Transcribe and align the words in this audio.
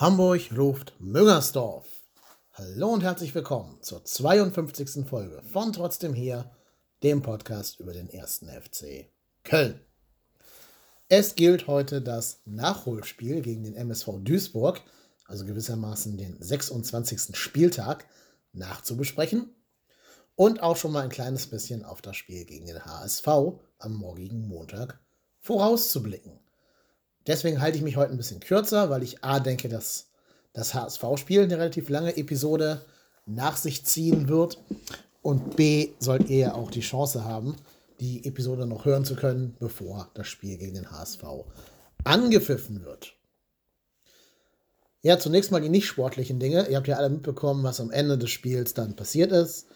Hamburg 0.00 0.56
ruft 0.56 0.94
Müngersdorf. 0.98 1.86
Hallo 2.54 2.88
und 2.88 3.02
herzlich 3.02 3.34
willkommen 3.34 3.82
zur 3.82 4.02
52. 4.02 5.06
Folge 5.06 5.42
von 5.42 5.74
Trotzdem 5.74 6.14
hier, 6.14 6.50
dem 7.02 7.20
Podcast 7.20 7.80
über 7.80 7.92
den 7.92 8.08
ersten 8.08 8.48
FC 8.48 9.10
Köln. 9.44 9.78
Es 11.10 11.34
gilt 11.34 11.66
heute 11.66 12.00
das 12.00 12.40
Nachholspiel 12.46 13.42
gegen 13.42 13.62
den 13.62 13.74
MSV 13.74 14.20
Duisburg, 14.20 14.80
also 15.26 15.44
gewissermaßen 15.44 16.16
den 16.16 16.40
26. 16.40 17.36
Spieltag, 17.36 18.06
nachzubesprechen 18.54 19.54
und 20.34 20.62
auch 20.62 20.78
schon 20.78 20.92
mal 20.92 21.02
ein 21.02 21.10
kleines 21.10 21.46
bisschen 21.46 21.84
auf 21.84 22.00
das 22.00 22.16
Spiel 22.16 22.46
gegen 22.46 22.64
den 22.64 22.82
HSV 22.86 23.28
am 23.76 23.92
morgigen 23.92 24.48
Montag 24.48 24.98
vorauszublicken. 25.40 26.39
Deswegen 27.30 27.60
halte 27.60 27.78
ich 27.78 27.84
mich 27.84 27.96
heute 27.96 28.10
ein 28.10 28.16
bisschen 28.16 28.40
kürzer, 28.40 28.90
weil 28.90 29.04
ich 29.04 29.22
A 29.22 29.38
denke, 29.38 29.68
dass 29.68 30.08
das 30.52 30.74
HSV-Spiel 30.74 31.42
eine 31.42 31.58
relativ 31.58 31.88
lange 31.88 32.16
Episode 32.16 32.84
nach 33.24 33.56
sich 33.56 33.84
ziehen 33.84 34.26
wird. 34.26 34.58
Und 35.22 35.54
B 35.54 35.90
sollt 36.00 36.28
ihr 36.28 36.38
ja 36.38 36.54
auch 36.54 36.72
die 36.72 36.80
Chance 36.80 37.24
haben, 37.24 37.54
die 38.00 38.26
Episode 38.26 38.66
noch 38.66 38.84
hören 38.84 39.04
zu 39.04 39.14
können, 39.14 39.54
bevor 39.60 40.10
das 40.14 40.26
Spiel 40.26 40.58
gegen 40.58 40.74
den 40.74 40.90
HSV 40.90 41.22
angepfiffen 42.02 42.84
wird. 42.84 43.12
Ja, 45.02 45.16
zunächst 45.20 45.52
mal 45.52 45.60
die 45.60 45.68
nicht 45.68 45.86
sportlichen 45.86 46.40
Dinge. 46.40 46.66
Ihr 46.66 46.78
habt 46.78 46.88
ja 46.88 46.96
alle 46.96 47.10
mitbekommen, 47.10 47.62
was 47.62 47.78
am 47.78 47.92
Ende 47.92 48.18
des 48.18 48.30
Spiels 48.30 48.74
dann 48.74 48.96
passiert 48.96 49.30
ist. 49.30 49.68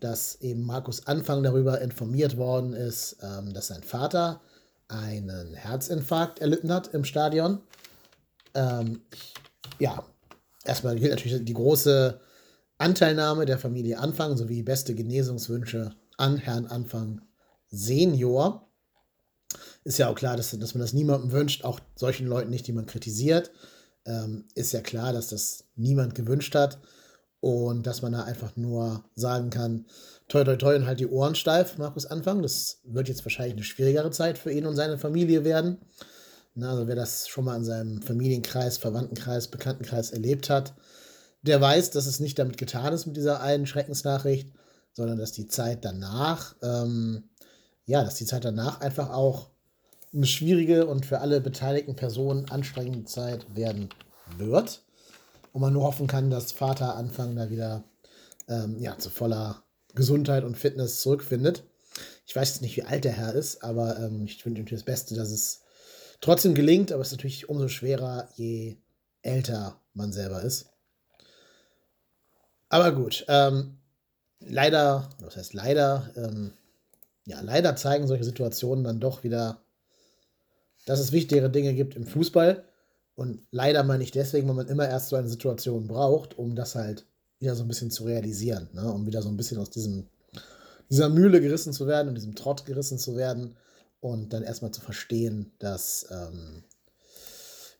Dass 0.00 0.40
eben 0.40 0.62
Markus 0.62 1.06
Anfang 1.06 1.42
darüber 1.42 1.78
informiert 1.82 2.38
worden 2.38 2.72
ist, 2.72 3.18
ähm, 3.22 3.52
dass 3.52 3.66
sein 3.66 3.82
Vater 3.82 4.40
einen 4.92 5.54
Herzinfarkt 5.54 6.40
erlitten 6.40 6.72
hat 6.72 6.88
im 6.94 7.04
Stadion. 7.04 7.60
Ähm, 8.54 9.00
ja, 9.78 10.04
erstmal 10.64 10.98
gilt 10.98 11.10
natürlich 11.10 11.44
die 11.44 11.54
große 11.54 12.20
Anteilnahme 12.78 13.46
der 13.46 13.58
Familie 13.58 13.98
Anfang 13.98 14.36
sowie 14.36 14.62
beste 14.62 14.94
Genesungswünsche 14.94 15.94
an 16.16 16.36
Herrn 16.36 16.66
Anfang 16.66 17.22
Senior. 17.70 18.68
Ist 19.84 19.98
ja 19.98 20.08
auch 20.08 20.14
klar, 20.14 20.36
dass, 20.36 20.50
dass 20.50 20.74
man 20.74 20.80
das 20.80 20.92
niemandem 20.92 21.32
wünscht, 21.32 21.64
auch 21.64 21.80
solchen 21.96 22.26
Leuten 22.26 22.50
nicht, 22.50 22.66
die 22.66 22.72
man 22.72 22.86
kritisiert. 22.86 23.50
Ähm, 24.04 24.46
ist 24.54 24.72
ja 24.72 24.80
klar, 24.80 25.12
dass 25.12 25.28
das 25.28 25.64
niemand 25.76 26.14
gewünscht 26.14 26.54
hat 26.54 26.80
und 27.40 27.86
dass 27.86 28.02
man 28.02 28.12
da 28.12 28.22
einfach 28.24 28.56
nur 28.56 29.04
sagen 29.14 29.50
kann, 29.50 29.86
toi, 30.32 30.44
toi, 30.44 30.56
toi 30.56 30.76
und 30.76 30.86
halt 30.86 30.98
die 30.98 31.06
Ohren 31.06 31.34
steif, 31.34 31.76
Markus 31.76 32.06
Anfang. 32.06 32.40
Das 32.40 32.80
wird 32.84 33.08
jetzt 33.08 33.24
wahrscheinlich 33.24 33.52
eine 33.54 33.64
schwierigere 33.64 34.10
Zeit 34.10 34.38
für 34.38 34.50
ihn 34.50 34.64
und 34.64 34.76
seine 34.76 34.96
Familie 34.96 35.44
werden. 35.44 35.78
Na, 36.54 36.70
also 36.70 36.88
wer 36.88 36.96
das 36.96 37.28
schon 37.28 37.44
mal 37.44 37.56
in 37.56 37.64
seinem 37.64 38.00
Familienkreis, 38.00 38.78
Verwandtenkreis, 38.78 39.48
Bekanntenkreis 39.48 40.10
erlebt 40.10 40.48
hat, 40.48 40.72
der 41.42 41.60
weiß, 41.60 41.90
dass 41.90 42.06
es 42.06 42.18
nicht 42.18 42.38
damit 42.38 42.56
getan 42.56 42.94
ist 42.94 43.04
mit 43.04 43.16
dieser 43.16 43.42
einen 43.42 43.66
Schreckensnachricht, 43.66 44.50
sondern 44.94 45.18
dass 45.18 45.32
die 45.32 45.48
Zeit 45.48 45.84
danach, 45.84 46.54
ähm, 46.62 47.24
ja, 47.84 48.02
dass 48.02 48.14
die 48.14 48.26
Zeit 48.26 48.44
danach 48.44 48.80
einfach 48.80 49.10
auch 49.10 49.50
eine 50.14 50.26
schwierige 50.26 50.86
und 50.86 51.04
für 51.04 51.20
alle 51.20 51.42
beteiligten 51.42 51.96
Personen 51.96 52.48
anstrengende 52.50 53.04
Zeit 53.04 53.54
werden 53.54 53.90
wird 54.38 54.82
und 55.52 55.60
man 55.60 55.74
nur 55.74 55.84
hoffen 55.84 56.06
kann, 56.06 56.30
dass 56.30 56.52
Vater 56.52 56.96
Anfang 56.96 57.36
da 57.36 57.50
wieder 57.50 57.84
ähm, 58.48 58.78
ja, 58.78 58.96
zu 58.98 59.10
voller 59.10 59.62
Gesundheit 59.94 60.44
und 60.44 60.56
Fitness 60.56 61.00
zurückfindet. 61.00 61.64
Ich 62.26 62.34
weiß 62.34 62.48
jetzt 62.50 62.62
nicht, 62.62 62.76
wie 62.76 62.84
alt 62.84 63.04
der 63.04 63.12
Herr 63.12 63.34
ist, 63.34 63.62
aber 63.62 63.98
ähm, 63.98 64.24
ich 64.24 64.44
wünsche 64.44 64.62
ihm 64.62 64.68
das 64.68 64.84
Beste, 64.84 65.14
dass 65.14 65.30
es 65.30 65.60
trotzdem 66.20 66.54
gelingt, 66.54 66.92
aber 66.92 67.02
es 67.02 67.08
ist 67.08 67.18
natürlich 67.18 67.48
umso 67.48 67.68
schwerer, 67.68 68.28
je 68.36 68.76
älter 69.22 69.80
man 69.94 70.12
selber 70.12 70.42
ist. 70.42 70.66
Aber 72.68 72.92
gut, 72.92 73.24
ähm, 73.28 73.78
leider, 74.40 75.10
was 75.20 75.36
heißt 75.36 75.52
leider, 75.52 76.10
ähm, 76.16 76.52
ja, 77.26 77.40
leider 77.40 77.76
zeigen 77.76 78.06
solche 78.06 78.24
Situationen 78.24 78.84
dann 78.84 79.00
doch 79.00 79.24
wieder, 79.24 79.62
dass 80.86 80.98
es 80.98 81.12
wichtigere 81.12 81.50
Dinge 81.50 81.74
gibt 81.74 81.94
im 81.94 82.06
Fußball 82.06 82.64
und 83.14 83.46
leider 83.50 83.84
meine 83.84 84.02
ich 84.02 84.10
deswegen, 84.10 84.48
weil 84.48 84.54
man 84.54 84.68
immer 84.68 84.88
erst 84.88 85.10
so 85.10 85.16
eine 85.16 85.28
Situation 85.28 85.86
braucht, 85.86 86.38
um 86.38 86.56
das 86.56 86.74
halt 86.74 87.04
wieder 87.42 87.54
so 87.56 87.64
ein 87.64 87.68
bisschen 87.68 87.90
zu 87.90 88.04
realisieren, 88.04 88.68
ne? 88.72 88.90
um 88.90 89.06
wieder 89.06 89.20
so 89.20 89.28
ein 89.28 89.36
bisschen 89.36 89.58
aus 89.58 89.70
diesem, 89.70 90.06
dieser 90.88 91.08
Mühle 91.08 91.40
gerissen 91.40 91.72
zu 91.72 91.86
werden 91.86 92.08
und 92.08 92.14
diesem 92.14 92.34
Trott 92.34 92.64
gerissen 92.64 92.98
zu 92.98 93.16
werden 93.16 93.56
und 94.00 94.32
dann 94.32 94.42
erstmal 94.42 94.70
zu 94.70 94.80
verstehen, 94.80 95.52
dass 95.58 96.06
ähm, 96.10 96.64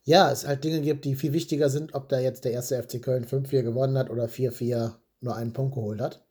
ja, 0.04 0.30
es 0.32 0.46
halt 0.46 0.64
Dinge 0.64 0.80
gibt, 0.80 1.04
die 1.04 1.14
viel 1.14 1.32
wichtiger 1.32 1.70
sind, 1.70 1.94
ob 1.94 2.08
da 2.08 2.18
jetzt 2.18 2.44
der 2.44 2.52
erste 2.52 2.82
FC 2.82 3.00
Köln 3.00 3.24
5-4 3.24 3.62
gewonnen 3.62 3.96
hat 3.96 4.10
oder 4.10 4.26
4-4 4.26 4.94
nur 5.20 5.36
einen 5.36 5.52
Punkt 5.52 5.74
geholt 5.74 6.00
hat. 6.00 6.24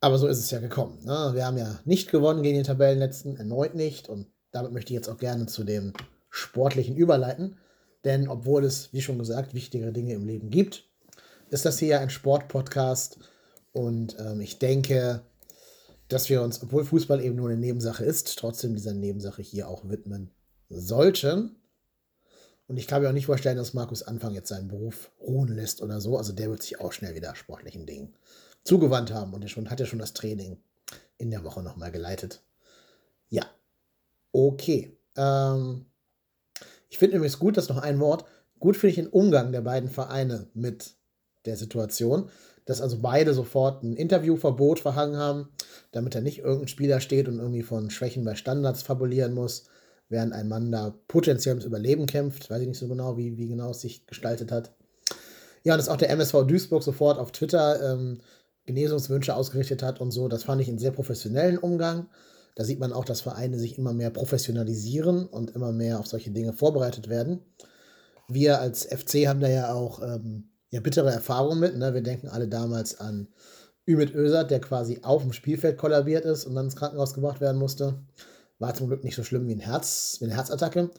Aber 0.00 0.18
so 0.18 0.26
ist 0.26 0.38
es 0.38 0.50
ja 0.50 0.60
gekommen. 0.60 0.98
Ne? 1.04 1.30
Wir 1.32 1.46
haben 1.46 1.56
ja 1.56 1.80
nicht 1.84 2.10
gewonnen 2.10 2.42
gegen 2.42 2.56
den 2.56 2.64
Tabellenletzten, 2.64 3.36
erneut 3.36 3.74
nicht. 3.74 4.08
Und 4.08 4.26
damit 4.50 4.72
möchte 4.72 4.92
ich 4.92 4.96
jetzt 4.96 5.08
auch 5.08 5.16
gerne 5.16 5.46
zu 5.46 5.64
dem 5.64 5.94
sportlichen 6.28 6.96
überleiten. 6.96 7.56
Denn 8.04 8.28
obwohl 8.28 8.64
es, 8.64 8.92
wie 8.92 9.00
schon 9.00 9.18
gesagt, 9.18 9.54
wichtigere 9.54 9.92
Dinge 9.92 10.12
im 10.12 10.26
Leben 10.26 10.50
gibt, 10.50 10.85
ist 11.50 11.64
das 11.64 11.78
hier 11.78 11.88
ja 11.88 12.00
ein 12.00 12.10
Sportpodcast. 12.10 13.18
Und 13.72 14.16
ähm, 14.18 14.40
ich 14.40 14.58
denke, 14.58 15.22
dass 16.08 16.28
wir 16.28 16.42
uns, 16.42 16.62
obwohl 16.62 16.84
Fußball 16.84 17.22
eben 17.22 17.36
nur 17.36 17.48
eine 17.48 17.58
Nebensache 17.58 18.04
ist, 18.04 18.38
trotzdem 18.38 18.74
dieser 18.74 18.94
Nebensache 18.94 19.42
hier 19.42 19.68
auch 19.68 19.88
widmen 19.88 20.30
sollten. 20.68 21.56
Und 22.68 22.78
ich 22.78 22.86
kann 22.86 23.02
mir 23.02 23.08
auch 23.08 23.12
nicht 23.12 23.26
vorstellen, 23.26 23.56
dass 23.56 23.74
Markus 23.74 24.02
Anfang 24.02 24.34
jetzt 24.34 24.48
seinen 24.48 24.68
Beruf 24.68 25.10
ruhen 25.20 25.48
lässt 25.48 25.82
oder 25.82 26.00
so. 26.00 26.16
Also 26.16 26.32
der 26.32 26.50
wird 26.50 26.62
sich 26.62 26.80
auch 26.80 26.92
schnell 26.92 27.14
wieder 27.14 27.34
sportlichen 27.36 27.86
Dingen 27.86 28.14
zugewandt 28.64 29.12
haben 29.12 29.32
und 29.32 29.42
er 29.42 29.48
schon, 29.48 29.70
hat 29.70 29.78
ja 29.78 29.86
schon 29.86 30.00
das 30.00 30.12
Training 30.12 30.58
in 31.18 31.30
der 31.30 31.44
Woche 31.44 31.62
nochmal 31.62 31.92
geleitet. 31.92 32.42
Ja. 33.28 33.44
Okay. 34.32 34.98
Ähm, 35.16 35.86
ich 36.88 36.98
finde 36.98 37.16
übrigens 37.16 37.38
gut, 37.38 37.56
dass 37.56 37.68
noch 37.68 37.78
ein 37.78 38.00
Wort. 38.00 38.24
Gut 38.58 38.76
finde 38.76 38.90
ich 38.90 38.96
den 38.96 39.08
Umgang 39.08 39.52
der 39.52 39.60
beiden 39.60 39.88
Vereine 39.88 40.48
mit 40.54 40.96
der 41.46 41.56
Situation, 41.56 42.30
dass 42.64 42.80
also 42.80 42.98
beide 43.00 43.32
sofort 43.32 43.82
ein 43.82 43.96
Interviewverbot 43.96 44.80
verhangen 44.80 45.16
haben, 45.16 45.48
damit 45.92 46.14
da 46.14 46.20
nicht 46.20 46.40
irgendein 46.40 46.68
Spieler 46.68 47.00
steht 47.00 47.28
und 47.28 47.38
irgendwie 47.38 47.62
von 47.62 47.90
Schwächen 47.90 48.24
bei 48.24 48.34
Standards 48.34 48.82
fabulieren 48.82 49.34
muss, 49.34 49.66
während 50.08 50.32
ein 50.32 50.48
Mann 50.48 50.72
da 50.72 50.94
potenziell 51.08 51.54
ums 51.54 51.64
Überleben 51.64 52.06
kämpft. 52.06 52.50
Weiß 52.50 52.60
ich 52.60 52.68
nicht 52.68 52.78
so 52.78 52.88
genau, 52.88 53.16
wie, 53.16 53.36
wie 53.38 53.48
genau 53.48 53.70
es 53.70 53.80
sich 53.80 54.06
gestaltet 54.06 54.50
hat. 54.52 54.72
Ja, 55.62 55.74
und 55.74 55.78
dass 55.78 55.88
auch 55.88 55.96
der 55.96 56.10
MSV 56.10 56.44
Duisburg 56.46 56.82
sofort 56.82 57.18
auf 57.18 57.32
Twitter 57.32 57.92
ähm, 57.92 58.20
Genesungswünsche 58.66 59.34
ausgerichtet 59.34 59.82
hat 59.82 60.00
und 60.00 60.10
so, 60.10 60.28
das 60.28 60.44
fand 60.44 60.60
ich 60.60 60.68
einen 60.68 60.78
sehr 60.78 60.90
professionellen 60.90 61.58
Umgang. 61.58 62.08
Da 62.56 62.64
sieht 62.64 62.80
man 62.80 62.92
auch, 62.92 63.04
dass 63.04 63.20
Vereine 63.20 63.58
sich 63.58 63.78
immer 63.78 63.92
mehr 63.92 64.10
professionalisieren 64.10 65.26
und 65.26 65.50
immer 65.50 65.72
mehr 65.72 66.00
auf 66.00 66.06
solche 66.06 66.30
Dinge 66.30 66.52
vorbereitet 66.52 67.08
werden. 67.08 67.40
Wir 68.28 68.60
als 68.60 68.84
FC 68.84 69.28
haben 69.28 69.40
da 69.40 69.48
ja 69.48 69.72
auch 69.72 70.02
ähm, 70.02 70.50
ja, 70.76 70.80
bittere 70.82 71.10
Erfahrungen 71.10 71.58
mit. 71.58 71.76
Ne? 71.76 71.94
Wir 71.94 72.02
denken 72.02 72.28
alle 72.28 72.48
damals 72.48 73.00
an 73.00 73.28
Ümit 73.88 74.14
Özat, 74.14 74.50
der 74.50 74.60
quasi 74.60 75.00
auf 75.02 75.22
dem 75.22 75.32
Spielfeld 75.32 75.78
kollabiert 75.78 76.24
ist 76.24 76.44
und 76.44 76.54
dann 76.54 76.66
ins 76.66 76.76
Krankenhaus 76.76 77.14
gebracht 77.14 77.40
werden 77.40 77.58
musste. 77.58 77.94
War 78.58 78.74
zum 78.74 78.88
Glück 78.88 79.02
nicht 79.02 79.16
so 79.16 79.24
schlimm 79.24 79.48
wie, 79.48 79.54
ein 79.54 79.60
Herz, 79.60 80.16
wie 80.20 80.26
eine 80.26 80.34
Herzattacke. 80.34 80.90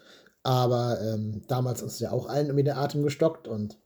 Aber 0.44 1.00
ähm, 1.02 1.44
damals 1.48 1.82
ist 1.82 2.00
ja 2.00 2.12
auch 2.12 2.28
allen 2.28 2.48
irgendwie 2.48 2.64
der 2.64 2.78
Atem 2.78 3.04
gestockt 3.04 3.48
und 3.48 3.78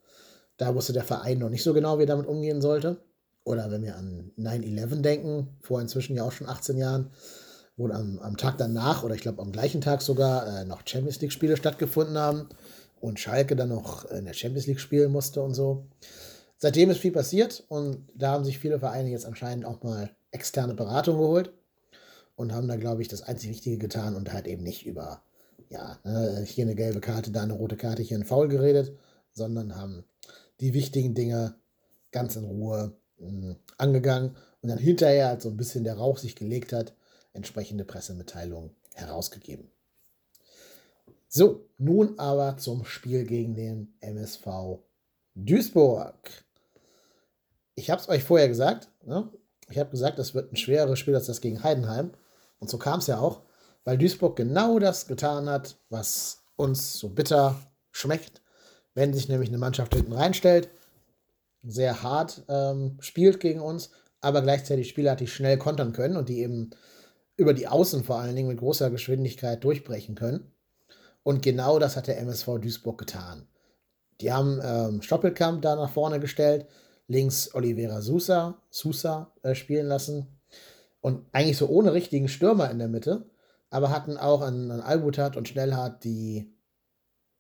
da 0.58 0.76
wusste 0.76 0.94
der 0.94 1.04
Verein 1.04 1.40
noch 1.40 1.50
nicht 1.50 1.64
so 1.64 1.74
genau, 1.74 1.98
wie 1.98 2.04
er 2.04 2.08
damit 2.08 2.28
umgehen 2.28 2.62
sollte. 2.62 2.98
Oder 3.44 3.72
wenn 3.72 3.84
wir 3.84 3.98
an 3.98 4.32
9-11 4.38 5.02
denken, 5.02 5.58
vor 5.62 5.82
inzwischen 5.82 6.16
ja 6.16 6.24
auch 6.24 6.32
schon 6.32 6.48
18 6.48 6.78
Jahren, 6.78 7.10
wo 7.76 7.88
am, 7.88 8.20
am 8.20 8.38
Tag 8.38 8.60
danach 8.60 9.04
oder 9.04 9.16
ich 9.16 9.22
glaube 9.22 9.42
am 9.42 9.52
gleichen 9.52 9.82
Tag 9.82 10.04
sogar 10.04 10.62
äh, 10.62 10.66
noch 10.66 10.84
Champions 10.86 11.20
League-Spiele 11.20 11.58
stattgefunden 11.58 12.18
haben 12.18 12.48
und 13.02 13.20
Schalke 13.20 13.56
dann 13.56 13.70
noch 13.70 14.06
in 14.06 14.26
der 14.26 14.34
Champions 14.34 14.68
League 14.68 14.80
spielen 14.80 15.12
musste 15.12 15.42
und 15.42 15.54
so. 15.54 15.86
Seitdem 16.58 16.92
ist 16.92 17.00
viel 17.00 17.12
passiert 17.12 17.64
und 17.70 18.08
da 18.14 18.32
haben 18.32 18.46
sich 18.46 18.60
viele 18.60 18.80
Vereine 18.80 19.10
jetzt 19.10 19.26
anscheinend 19.26 19.66
auch 19.66 19.82
mal 19.82 20.12
externe 20.32 20.76
Beratung 20.76 21.18
geholt 21.18 21.52
und 22.36 22.54
haben 22.54 22.68
da, 22.68 22.76
glaube 22.76 23.02
ich, 23.02 23.08
das 23.08 23.24
einzig 23.24 23.50
Wichtige 23.50 23.78
getan 23.78 24.16
und 24.16 24.32
halt 24.32 24.48
eben 24.48 24.64
nicht 24.64 24.86
über, 24.86 25.24
ja, 25.70 26.00
ne, 26.04 26.44
hier 26.46 26.66
eine 26.66 26.76
gelbe 26.76 27.02
Karte, 27.02 27.32
da 27.32 27.42
eine 27.42 27.54
rote 27.54 27.78
Karte, 27.78 28.04
hier 28.04 28.18
ein 28.18 28.26
Foul 28.26 28.48
geredet, 28.48 28.96
sondern 29.34 29.76
haben 29.76 30.06
die 30.60 30.74
wichtigen 30.74 31.16
Dinge 31.16 31.56
ganz 32.12 32.36
in 32.36 32.46
Ruhe 32.46 32.96
mh, 33.18 33.28
hm, 33.28 33.56
angegangen 33.78 34.36
und 34.62 34.70
dann 34.70 34.78
hinterher, 34.78 35.30
als 35.30 35.44
so 35.44 35.50
ein 35.50 35.58
bisschen 35.58 35.84
der 35.84 35.98
Rauch 35.98 36.18
sich 36.18 36.36
gelegt 36.36 36.74
hat, 36.74 36.94
entsprechende 37.34 37.86
Pressemitteilungen 37.86 38.72
herausgegeben. 38.94 39.72
So, 41.34 41.70
nun 41.78 42.20
aber 42.20 42.58
zum 42.58 42.84
Spiel 42.84 43.24
gegen 43.24 43.56
den 43.56 43.94
MSV 44.02 44.82
Duisburg. 45.34 46.14
Ich 47.74 47.90
habe 47.90 48.02
es 48.02 48.10
euch 48.10 48.22
vorher 48.22 48.50
gesagt. 48.50 48.90
Ne? 49.06 49.32
Ich 49.70 49.80
habe 49.80 49.92
gesagt, 49.92 50.20
das 50.20 50.36
wird 50.36 50.52
ein 50.52 50.58
schwereres 50.58 51.00
Spiel 51.00 51.16
als 51.16 51.28
das 51.28 51.40
gegen 51.40 51.64
Heidenheim. 51.64 52.12
Und 52.60 52.70
so 52.70 52.78
kam 52.78 53.00
es 53.00 53.08
ja 53.08 53.18
auch, 53.18 53.44
weil 53.86 53.98
Duisburg 53.98 54.36
genau 54.36 54.78
das 54.78 55.08
getan 55.08 55.50
hat, 55.50 55.78
was 55.88 56.44
uns 56.58 56.96
so 57.00 57.08
bitter 57.08 57.56
schmeckt. 57.92 58.42
wenn 58.94 59.14
sich 59.14 59.30
nämlich 59.30 59.48
eine 59.48 59.58
Mannschaft 59.58 59.96
hinten 59.96 60.12
reinstellt, 60.12 60.70
sehr 61.64 62.04
hart 62.04 62.44
ähm, 62.50 62.98
spielt 63.00 63.40
gegen 63.40 63.62
uns, 63.62 63.92
aber 64.20 64.42
gleichzeitig 64.42 64.90
Spieler 64.90 65.16
die 65.16 65.28
schnell 65.28 65.58
kontern 65.58 65.94
können 65.94 66.18
und 66.18 66.28
die 66.28 66.42
eben 66.42 66.72
über 67.38 67.54
die 67.54 67.70
Außen 67.70 68.04
vor 68.04 68.20
allen 68.20 68.36
Dingen 68.36 68.50
mit 68.50 68.60
großer 68.60 68.90
Geschwindigkeit 68.90 69.64
durchbrechen 69.64 70.16
können. 70.16 70.52
Und 71.24 71.42
genau 71.44 71.80
das 71.80 71.96
hat 71.96 72.08
der 72.08 72.20
MSV 72.20 72.60
Duisburg 72.60 72.98
getan. 72.98 73.48
Die 74.22 74.32
haben 74.32 74.60
ähm, 74.64 75.02
Stoppelkamp 75.02 75.62
da 75.62 75.76
nach 75.76 75.90
vorne 75.90 76.20
gestellt, 76.20 76.68
links 77.08 77.54
Oliveira 77.54 78.02
Sousa, 78.02 78.62
Sousa 78.70 79.34
äh, 79.42 79.56
spielen 79.56 79.88
lassen 79.88 80.40
und 81.02 81.26
eigentlich 81.32 81.58
so 81.58 81.68
ohne 81.68 81.94
richtigen 81.94 82.28
Stürmer 82.28 82.70
in 82.70 82.80
der 82.80 82.88
Mitte, 82.88 83.30
aber 83.70 83.90
hatten 83.90 84.18
auch 84.18 84.42
an, 84.42 84.70
an 84.70 84.82
Albutat 84.82 85.36
und 85.38 85.48
Schnellhardt 85.48 86.04
die, 86.04 86.54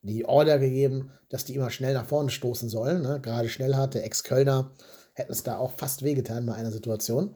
die 0.01 0.25
Order 0.25 0.57
gegeben, 0.57 1.11
dass 1.29 1.45
die 1.45 1.55
immer 1.55 1.69
schnell 1.69 1.93
nach 1.93 2.05
vorne 2.05 2.31
stoßen 2.31 2.69
sollen. 2.69 3.03
Ne? 3.03 3.19
Gerade 3.21 3.49
Schnellhardt, 3.49 3.93
der 3.93 4.05
Ex-Kölner, 4.05 4.71
hätte 5.13 5.31
es 5.31 5.43
da 5.43 5.57
auch 5.57 5.71
fast 5.71 6.03
wehgetan 6.03 6.45
bei 6.45 6.53
einer 6.53 6.71
Situation. 6.71 7.35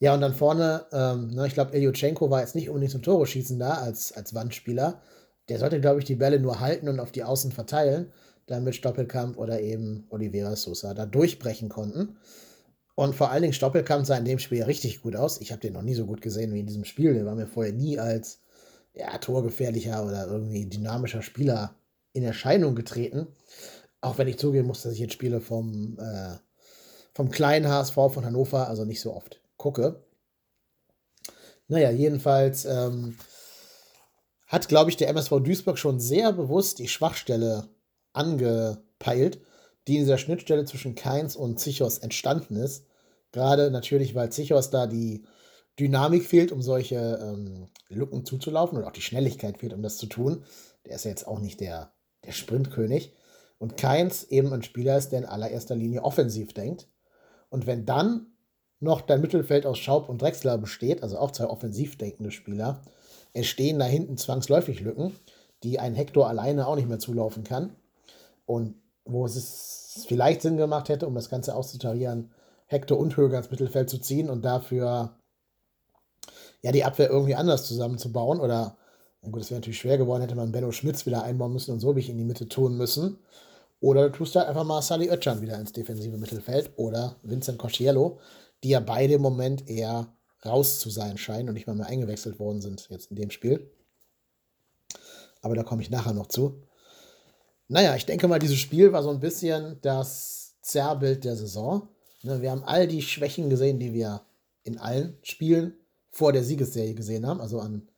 Ja, 0.00 0.14
und 0.14 0.22
dann 0.22 0.32
vorne, 0.32 0.86
ähm, 0.92 1.28
ne, 1.28 1.46
ich 1.46 1.52
glaube, 1.52 1.76
Ilyuchenko 1.76 2.30
war 2.30 2.40
jetzt 2.40 2.54
nicht 2.54 2.70
unbedingt 2.70 2.92
zum 2.92 3.02
Tore 3.02 3.26
schießen 3.26 3.58
da 3.58 3.74
als, 3.74 4.12
als 4.12 4.34
Wandspieler. 4.34 5.02
Der 5.50 5.58
sollte, 5.58 5.78
glaube 5.80 5.98
ich, 5.98 6.06
die 6.06 6.14
Bälle 6.14 6.40
nur 6.40 6.60
halten 6.60 6.88
und 6.88 7.00
auf 7.00 7.12
die 7.12 7.22
Außen 7.22 7.52
verteilen, 7.52 8.10
damit 8.46 8.74
Stoppelkamp 8.74 9.36
oder 9.36 9.60
eben 9.60 10.06
Oliveira 10.08 10.56
Sosa 10.56 10.94
da 10.94 11.04
durchbrechen 11.04 11.68
konnten. 11.68 12.16
Und 12.94 13.14
vor 13.14 13.30
allen 13.30 13.42
Dingen 13.42 13.52
Stoppelkamp 13.52 14.06
sah 14.06 14.16
in 14.16 14.24
dem 14.24 14.38
Spiel 14.38 14.62
richtig 14.62 15.02
gut 15.02 15.16
aus. 15.16 15.40
Ich 15.42 15.52
habe 15.52 15.60
den 15.60 15.74
noch 15.74 15.82
nie 15.82 15.94
so 15.94 16.06
gut 16.06 16.22
gesehen 16.22 16.54
wie 16.54 16.60
in 16.60 16.66
diesem 16.66 16.84
Spiel. 16.84 17.12
Der 17.12 17.26
war 17.26 17.34
mir 17.34 17.46
vorher 17.46 17.74
nie 17.74 17.98
als 17.98 18.40
ja, 18.94 19.18
torgefährlicher 19.18 20.04
oder 20.06 20.26
irgendwie 20.28 20.64
dynamischer 20.66 21.22
Spieler 21.22 21.74
in 22.14 22.22
Erscheinung 22.22 22.74
getreten. 22.74 23.26
Auch 24.00 24.16
wenn 24.16 24.28
ich 24.28 24.38
zugeben 24.38 24.66
muss, 24.66 24.82
dass 24.82 24.94
ich 24.94 24.98
jetzt 24.98 25.12
Spiele 25.12 25.42
vom, 25.42 25.98
äh, 25.98 26.36
vom 27.12 27.30
kleinen 27.30 27.68
HSV 27.68 27.94
von 27.94 28.24
Hannover 28.24 28.68
also 28.68 28.86
nicht 28.86 29.02
so 29.02 29.14
oft 29.14 29.39
gucke. 29.60 30.02
Naja, 31.68 31.90
jedenfalls 31.90 32.64
ähm, 32.64 33.16
hat, 34.48 34.68
glaube 34.68 34.90
ich, 34.90 34.96
der 34.96 35.08
MSV 35.08 35.40
Duisburg 35.40 35.78
schon 35.78 36.00
sehr 36.00 36.32
bewusst 36.32 36.80
die 36.80 36.88
Schwachstelle 36.88 37.68
angepeilt, 38.12 39.40
die 39.86 39.94
in 39.94 40.00
dieser 40.00 40.18
Schnittstelle 40.18 40.64
zwischen 40.64 40.96
Keins 40.96 41.36
und 41.36 41.60
Zichos 41.60 41.98
entstanden 41.98 42.56
ist. 42.56 42.86
Gerade 43.30 43.70
natürlich, 43.70 44.16
weil 44.16 44.32
Zichos 44.32 44.70
da 44.70 44.88
die 44.88 45.24
Dynamik 45.78 46.24
fehlt, 46.24 46.50
um 46.50 46.62
solche 46.62 47.20
ähm, 47.22 47.68
Lücken 47.88 48.24
zuzulaufen 48.24 48.78
und 48.78 48.84
auch 48.84 48.92
die 48.92 49.02
Schnelligkeit 49.02 49.58
fehlt, 49.58 49.72
um 49.72 49.82
das 49.82 49.98
zu 49.98 50.06
tun. 50.06 50.42
Der 50.86 50.96
ist 50.96 51.04
ja 51.04 51.10
jetzt 51.10 51.28
auch 51.28 51.38
nicht 51.38 51.60
der, 51.60 51.92
der 52.24 52.32
Sprintkönig. 52.32 53.12
Und 53.58 53.76
Keins 53.76 54.24
eben 54.24 54.52
ein 54.52 54.62
Spieler 54.62 54.96
ist, 54.96 55.10
der 55.10 55.20
in 55.20 55.26
allererster 55.26 55.76
Linie 55.76 56.02
offensiv 56.02 56.54
denkt. 56.54 56.88
Und 57.50 57.66
wenn 57.66 57.84
dann 57.84 58.26
noch 58.80 59.02
dein 59.02 59.20
Mittelfeld 59.20 59.66
aus 59.66 59.78
Schaub 59.78 60.08
und 60.08 60.20
Drechsler 60.22 60.58
besteht, 60.58 61.02
also 61.02 61.18
auch 61.18 61.30
zwei 61.30 61.46
offensiv 61.46 61.96
denkende 61.96 62.30
Spieler, 62.30 62.80
entstehen 63.32 63.78
da 63.78 63.84
hinten 63.84 64.16
zwangsläufig 64.16 64.80
Lücken, 64.80 65.14
die 65.62 65.78
ein 65.78 65.94
Hector 65.94 66.28
alleine 66.28 66.66
auch 66.66 66.76
nicht 66.76 66.88
mehr 66.88 66.98
zulaufen 66.98 67.44
kann. 67.44 67.76
Und 68.46 68.74
wo 69.04 69.26
es 69.26 70.04
vielleicht 70.08 70.42
Sinn 70.42 70.56
gemacht 70.56 70.88
hätte, 70.88 71.06
um 71.06 71.14
das 71.14 71.30
Ganze 71.30 71.54
auszutarieren, 71.54 72.32
Hector 72.66 72.98
und 72.98 73.16
Höger 73.16 73.38
ins 73.38 73.50
Mittelfeld 73.50 73.90
zu 73.90 73.98
ziehen 73.98 74.30
und 74.30 74.44
dafür 74.44 75.16
ja 76.62 76.72
die 76.72 76.84
Abwehr 76.84 77.10
irgendwie 77.10 77.34
anders 77.34 77.66
zusammenzubauen. 77.66 78.40
Oder, 78.40 78.76
gut, 79.22 79.40
das 79.40 79.50
wäre 79.50 79.60
natürlich 79.60 79.78
schwer 79.78 79.98
geworden, 79.98 80.22
hätte 80.22 80.36
man 80.36 80.52
Benno 80.52 80.72
Schmitz 80.72 81.06
wieder 81.06 81.22
einbauen 81.22 81.52
müssen 81.52 81.72
und 81.72 81.80
so 81.80 81.94
ich 81.96 82.08
in 82.08 82.18
die 82.18 82.24
Mitte 82.24 82.48
tun 82.48 82.76
müssen. 82.76 83.18
Oder 83.80 84.10
du 84.10 84.16
tust 84.16 84.36
halt 84.36 84.46
einfach 84.46 84.64
mal 84.64 84.82
Sally 84.82 85.10
Oetschan 85.10 85.40
wieder 85.40 85.58
ins 85.58 85.72
defensive 85.72 86.16
Mittelfeld 86.16 86.70
oder 86.76 87.16
Vincent 87.22 87.58
Cosciello, 87.58 88.18
die 88.62 88.70
ja 88.70 88.80
beide 88.80 89.14
im 89.14 89.22
Moment 89.22 89.68
eher 89.68 90.12
raus 90.44 90.80
zu 90.80 90.90
sein 90.90 91.18
scheinen 91.18 91.48
und 91.48 91.54
nicht 91.54 91.66
mal 91.66 91.76
mehr 91.76 91.86
eingewechselt 91.86 92.38
worden 92.38 92.60
sind 92.60 92.88
jetzt 92.90 93.10
in 93.10 93.16
dem 93.16 93.30
Spiel. 93.30 93.70
Aber 95.42 95.54
da 95.54 95.62
komme 95.62 95.82
ich 95.82 95.90
nachher 95.90 96.12
noch 96.12 96.26
zu. 96.26 96.62
Naja, 97.68 97.94
ich 97.94 98.06
denke 98.06 98.28
mal, 98.28 98.38
dieses 98.38 98.58
Spiel 98.58 98.92
war 98.92 99.02
so 99.02 99.10
ein 99.10 99.20
bisschen 99.20 99.78
das 99.82 100.56
Zerrbild 100.62 101.24
der 101.24 101.36
Saison. 101.36 101.88
Ne, 102.22 102.42
wir 102.42 102.50
haben 102.50 102.64
all 102.64 102.86
die 102.86 103.02
Schwächen 103.02 103.48
gesehen, 103.48 103.78
die 103.78 103.94
wir 103.94 104.22
in 104.64 104.78
allen 104.78 105.16
Spielen 105.22 105.74
vor 106.10 106.32
der 106.32 106.44
Siegesserie 106.44 106.94
gesehen 106.94 107.26
haben. 107.26 107.40
Also 107.40 107.60
an 107.60 107.88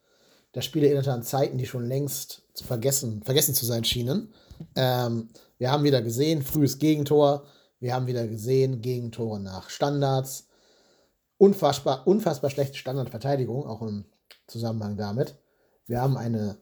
das 0.52 0.64
Spiel 0.64 0.84
erinnerte 0.84 1.12
an 1.12 1.22
Zeiten, 1.22 1.58
die 1.58 1.66
schon 1.66 1.86
längst 1.86 2.42
zu 2.52 2.64
vergessen, 2.64 3.22
vergessen 3.22 3.54
zu 3.54 3.64
sein 3.64 3.84
schienen. 3.84 4.32
Ähm, 4.76 5.30
wir 5.58 5.72
haben 5.72 5.84
wieder 5.84 6.02
gesehen, 6.02 6.42
frühes 6.42 6.78
Gegentor. 6.78 7.46
Wir 7.80 7.94
haben 7.94 8.06
wieder 8.06 8.28
gesehen, 8.28 8.82
Gegentore 8.82 9.40
nach 9.40 9.70
Standards 9.70 10.48
unfassbar, 11.42 12.06
unfassbar 12.06 12.50
schlechte 12.50 12.78
Standardverteidigung, 12.78 13.66
auch 13.66 13.82
im 13.82 14.04
Zusammenhang 14.46 14.96
damit. 14.96 15.34
Wir 15.86 16.00
haben 16.00 16.16
eine 16.16 16.60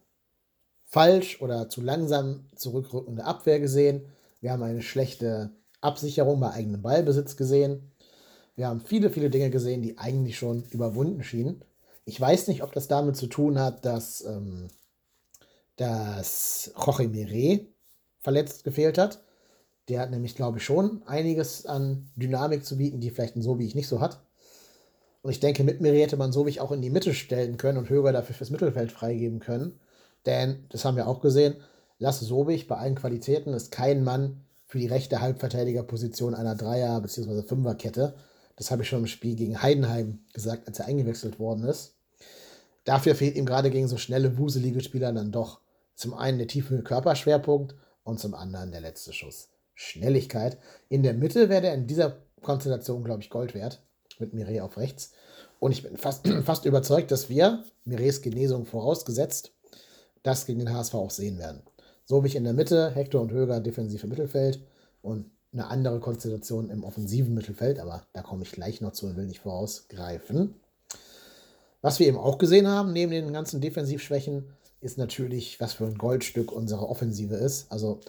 falsch 0.86 1.42
oder 1.42 1.68
zu 1.68 1.82
langsam 1.82 2.48
zurückrückende 2.56 3.24
Abwehr 3.24 3.60
gesehen. 3.60 4.06
Wir 4.40 4.52
haben 4.52 4.62
eine 4.62 4.80
schlechte 4.80 5.50
Absicherung 5.82 6.40
bei 6.40 6.52
eigenem 6.52 6.80
Ballbesitz 6.80 7.36
gesehen. 7.36 7.92
Wir 8.56 8.68
haben 8.68 8.80
viele, 8.80 9.10
viele 9.10 9.28
Dinge 9.28 9.50
gesehen, 9.50 9.82
die 9.82 9.98
eigentlich 9.98 10.38
schon 10.38 10.64
überwunden 10.70 11.22
schienen. 11.24 11.62
Ich 12.06 12.18
weiß 12.18 12.48
nicht, 12.48 12.62
ob 12.62 12.72
das 12.72 12.88
damit 12.88 13.16
zu 13.16 13.26
tun 13.26 13.58
hat, 13.58 13.84
dass, 13.84 14.24
ähm, 14.24 14.68
dass 15.76 16.72
Jorge 16.74 17.06
Mire 17.06 17.66
verletzt 18.20 18.64
gefehlt 18.64 18.96
hat. 18.96 19.22
Der 19.90 20.00
hat 20.00 20.10
nämlich, 20.10 20.36
glaube 20.36 20.56
ich, 20.56 20.64
schon 20.64 21.02
einiges 21.02 21.66
an 21.66 22.10
Dynamik 22.16 22.64
zu 22.64 22.78
bieten, 22.78 23.02
die 23.02 23.10
vielleicht 23.10 23.36
ein 23.36 23.42
So 23.42 23.58
wie 23.58 23.66
ich 23.66 23.74
nicht 23.74 23.88
so 23.88 24.00
hat. 24.00 24.24
Und 25.22 25.30
ich 25.30 25.40
denke, 25.40 25.64
mit 25.64 25.80
Miri 25.80 25.98
hätte 25.98 26.16
man 26.16 26.32
so 26.32 26.46
wie 26.46 26.50
ich 26.50 26.60
auch 26.60 26.72
in 26.72 26.82
die 26.82 26.90
Mitte 26.90 27.14
stellen 27.14 27.56
können 27.56 27.78
und 27.78 27.90
Höger 27.90 28.12
dafür 28.12 28.34
fürs 28.34 28.50
Mittelfeld 28.50 28.90
freigeben 28.90 29.40
können. 29.40 29.78
Denn, 30.26 30.64
das 30.70 30.84
haben 30.84 30.96
wir 30.96 31.06
auch 31.06 31.20
gesehen, 31.20 31.56
Lasse 31.98 32.24
Sobich 32.24 32.66
bei 32.66 32.76
allen 32.76 32.94
Qualitäten 32.94 33.52
ist 33.52 33.70
kein 33.70 34.02
Mann 34.02 34.42
für 34.66 34.78
die 34.78 34.86
rechte 34.86 35.20
Halbverteidigerposition 35.20 36.34
einer 36.34 36.54
Dreier- 36.54 37.00
bzw. 37.00 37.42
Fünferkette. 37.42 38.14
Das 38.56 38.70
habe 38.70 38.82
ich 38.82 38.88
schon 38.88 39.00
im 39.00 39.06
Spiel 39.06 39.36
gegen 39.36 39.62
Heidenheim 39.62 40.20
gesagt, 40.32 40.66
als 40.66 40.78
er 40.78 40.86
eingewechselt 40.86 41.38
worden 41.38 41.64
ist. 41.64 41.96
Dafür 42.84 43.14
fehlt 43.14 43.36
ihm 43.36 43.44
gerade 43.44 43.70
gegen 43.70 43.88
so 43.88 43.98
schnelle, 43.98 44.38
wuselige 44.38 44.80
Spieler 44.80 45.12
dann 45.12 45.32
doch 45.32 45.60
zum 45.94 46.14
einen 46.14 46.38
der 46.38 46.46
tiefe 46.46 46.82
Körperschwerpunkt 46.82 47.74
und 48.02 48.18
zum 48.18 48.34
anderen 48.34 48.72
der 48.72 48.80
letzte 48.80 49.12
Schuss. 49.12 49.50
Schnelligkeit. 49.74 50.56
In 50.88 51.02
der 51.02 51.12
Mitte 51.12 51.50
wäre 51.50 51.66
er 51.66 51.74
in 51.74 51.86
dieser 51.86 52.16
Konstellation, 52.40 53.04
glaube 53.04 53.22
ich, 53.22 53.28
Gold 53.28 53.54
wert 53.54 53.82
mit 54.20 54.34
Mireille 54.34 54.64
auf 54.64 54.76
rechts. 54.76 55.12
Und 55.58 55.72
ich 55.72 55.82
bin 55.82 55.96
fast, 55.96 56.26
fast 56.44 56.64
überzeugt, 56.64 57.10
dass 57.10 57.28
wir, 57.28 57.64
Mireilles 57.84 58.22
Genesung 58.22 58.66
vorausgesetzt, 58.66 59.52
das 60.22 60.46
gegen 60.46 60.60
den 60.60 60.72
HSV 60.72 60.94
auch 60.94 61.10
sehen 61.10 61.38
werden. 61.38 61.62
So 62.04 62.16
habe 62.16 62.26
ich 62.26 62.36
in 62.36 62.44
der 62.44 62.52
Mitte, 62.52 62.90
Hector 62.90 63.20
und 63.20 63.30
Höger 63.30 63.60
defensiv 63.60 64.02
im 64.04 64.10
Mittelfeld 64.10 64.60
und 65.02 65.30
eine 65.52 65.66
andere 65.68 66.00
Konstellation 66.00 66.70
im 66.70 66.84
offensiven 66.84 67.34
Mittelfeld, 67.34 67.78
aber 67.78 68.02
da 68.12 68.22
komme 68.22 68.42
ich 68.42 68.52
gleich 68.52 68.80
noch 68.80 68.92
zu 68.92 69.06
und 69.06 69.16
will 69.16 69.26
nicht 69.26 69.40
vorausgreifen. 69.40 70.54
Was 71.82 71.98
wir 71.98 72.06
eben 72.06 72.18
auch 72.18 72.38
gesehen 72.38 72.68
haben, 72.68 72.92
neben 72.92 73.10
den 73.10 73.32
ganzen 73.32 73.60
Defensivschwächen, 73.60 74.44
ist 74.80 74.98
natürlich, 74.98 75.60
was 75.60 75.74
für 75.74 75.86
ein 75.86 75.98
Goldstück 75.98 76.52
unsere 76.52 76.88
Offensive 76.88 77.34
ist. 77.34 77.70
Also, 77.70 78.00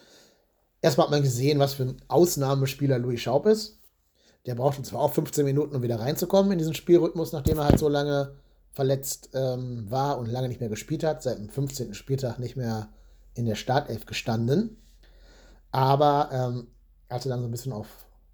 erstmal 0.81 1.07
hat 1.07 1.11
man 1.11 1.23
gesehen, 1.23 1.59
was 1.59 1.73
für 1.73 1.83
ein 1.83 2.01
Ausnahmespieler 2.07 2.99
Louis 2.99 3.21
Schaub 3.21 3.45
ist. 3.45 3.79
Der 4.45 4.55
brauchte 4.55 4.81
zwar 4.81 5.01
auch 5.01 5.13
15 5.13 5.45
Minuten, 5.45 5.75
um 5.75 5.83
wieder 5.83 5.99
reinzukommen 5.99 6.51
in 6.51 6.57
diesen 6.57 6.73
Spielrhythmus, 6.73 7.31
nachdem 7.31 7.59
er 7.59 7.65
halt 7.65 7.79
so 7.79 7.89
lange 7.89 8.35
verletzt 8.71 9.29
ähm, 9.33 9.89
war 9.89 10.17
und 10.17 10.27
lange 10.27 10.47
nicht 10.47 10.59
mehr 10.59 10.69
gespielt 10.69 11.03
hat, 11.03 11.21
seit 11.21 11.37
dem 11.37 11.49
15. 11.49 11.93
Spieltag 11.93 12.39
nicht 12.39 12.55
mehr 12.55 12.89
in 13.35 13.45
der 13.45 13.55
Startelf 13.55 14.05
gestanden. 14.05 14.77
Aber 15.71 16.29
ähm, 16.31 16.67
als 17.07 17.25
er 17.25 17.29
dann 17.29 17.41
so 17.41 17.47
ein 17.47 17.51
bisschen 17.51 17.73
auf, 17.73 17.87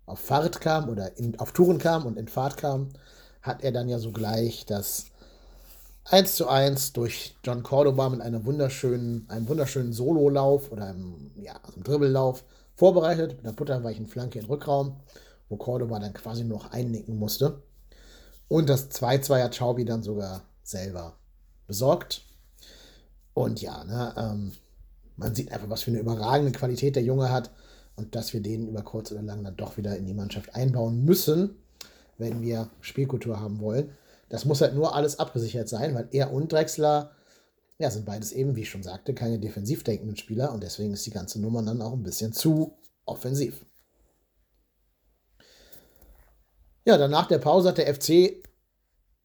auf 0.06 0.20
Fahrt 0.20 0.62
kam 0.62 0.90
oder 0.90 1.18
in, 1.18 1.38
auf 1.40 1.52
Touren 1.52 1.78
kam 1.78 2.06
und 2.06 2.18
in 2.18 2.28
Fahrt 2.28 2.58
kam, 2.58 2.90
hat 3.42 3.64
er 3.64 3.72
dann 3.72 3.90
ja 3.90 4.00
sogleich 4.00 4.66
das 4.66 5.08
1 6.06 6.36
zu 6.36 6.48
1 6.48 6.94
durch 6.94 7.36
John 7.44 7.64
Cordoba 7.64 8.10
mit 8.10 8.22
einem 8.22 8.46
wunderschönen, 8.46 9.26
einem 9.30 9.50
wunderschönen 9.50 9.92
Sololauf 9.92 10.72
oder 10.72 10.86
einem, 10.86 11.32
ja, 11.36 11.54
einem 11.74 11.84
Dribbellauf 11.84 12.46
vorbereitet, 12.76 13.32
mit 13.38 13.46
einer 13.46 13.54
butterweichen 13.54 14.08
Flanke 14.08 14.40
in 14.40 14.46
Rückraum 14.46 14.98
wo 15.50 15.58
Cordoba 15.58 16.00
dann 16.00 16.14
quasi 16.14 16.44
nur 16.44 16.60
noch 16.60 16.72
einnicken 16.72 17.18
musste. 17.18 17.64
Und 18.48 18.70
das 18.70 18.90
2-2 18.92 19.44
hat 19.44 19.56
Schaubi 19.56 19.86
dann 19.86 20.04
sogar 20.04 20.44
selber 20.64 21.18
besorgt. 21.68 22.24
Und 23.34 23.62
ja, 23.62 23.84
ne, 23.84 24.14
ähm, 24.18 24.52
man 25.16 25.36
sieht 25.36 25.52
einfach, 25.52 25.70
was 25.70 25.84
für 25.84 25.92
eine 25.92 26.00
überragende 26.00 26.52
Qualität 26.52 26.96
der 26.96 27.04
Junge 27.04 27.32
hat 27.32 27.52
und 27.96 28.16
dass 28.16 28.34
wir 28.34 28.42
den 28.42 28.68
über 28.68 28.84
kurz 28.84 29.12
oder 29.12 29.22
lang 29.22 29.44
dann 29.44 29.58
doch 29.58 29.78
wieder 29.78 29.98
in 29.98 30.06
die 30.06 30.14
Mannschaft 30.14 30.56
einbauen 30.56 31.04
müssen, 31.04 31.56
wenn 32.18 32.42
wir 32.42 32.70
Spielkultur 32.82 33.40
haben 33.40 33.60
wollen. 33.60 33.92
Das 34.30 34.46
muss 34.46 34.62
halt 34.62 34.76
nur 34.76 34.96
alles 34.96 35.20
abgesichert 35.20 35.70
sein, 35.70 35.96
weil 35.96 36.08
er 36.12 36.32
und 36.32 36.52
Drexler 36.52 37.12
ja, 37.80 37.92
sind 37.92 38.06
beides 38.06 38.32
eben, 38.32 38.56
wie 38.56 38.62
ich 38.62 38.70
schon 38.70 38.84
sagte, 38.84 39.14
keine 39.14 39.40
defensiv 39.40 39.84
denkenden 39.84 40.18
Spieler 40.18 40.52
und 40.52 40.64
deswegen 40.64 40.94
ist 40.94 41.06
die 41.06 41.12
ganze 41.12 41.40
Nummer 41.40 41.62
dann 41.62 41.82
auch 41.82 41.94
ein 41.94 42.04
bisschen 42.04 42.34
zu 42.34 42.74
offensiv. 43.06 43.67
Ja, 46.88 46.98
dann 46.98 47.12
nach 47.12 47.28
der 47.28 47.40
Pause 47.40 47.68
hat 47.68 47.80
der 47.80 47.94
FC 47.94 48.42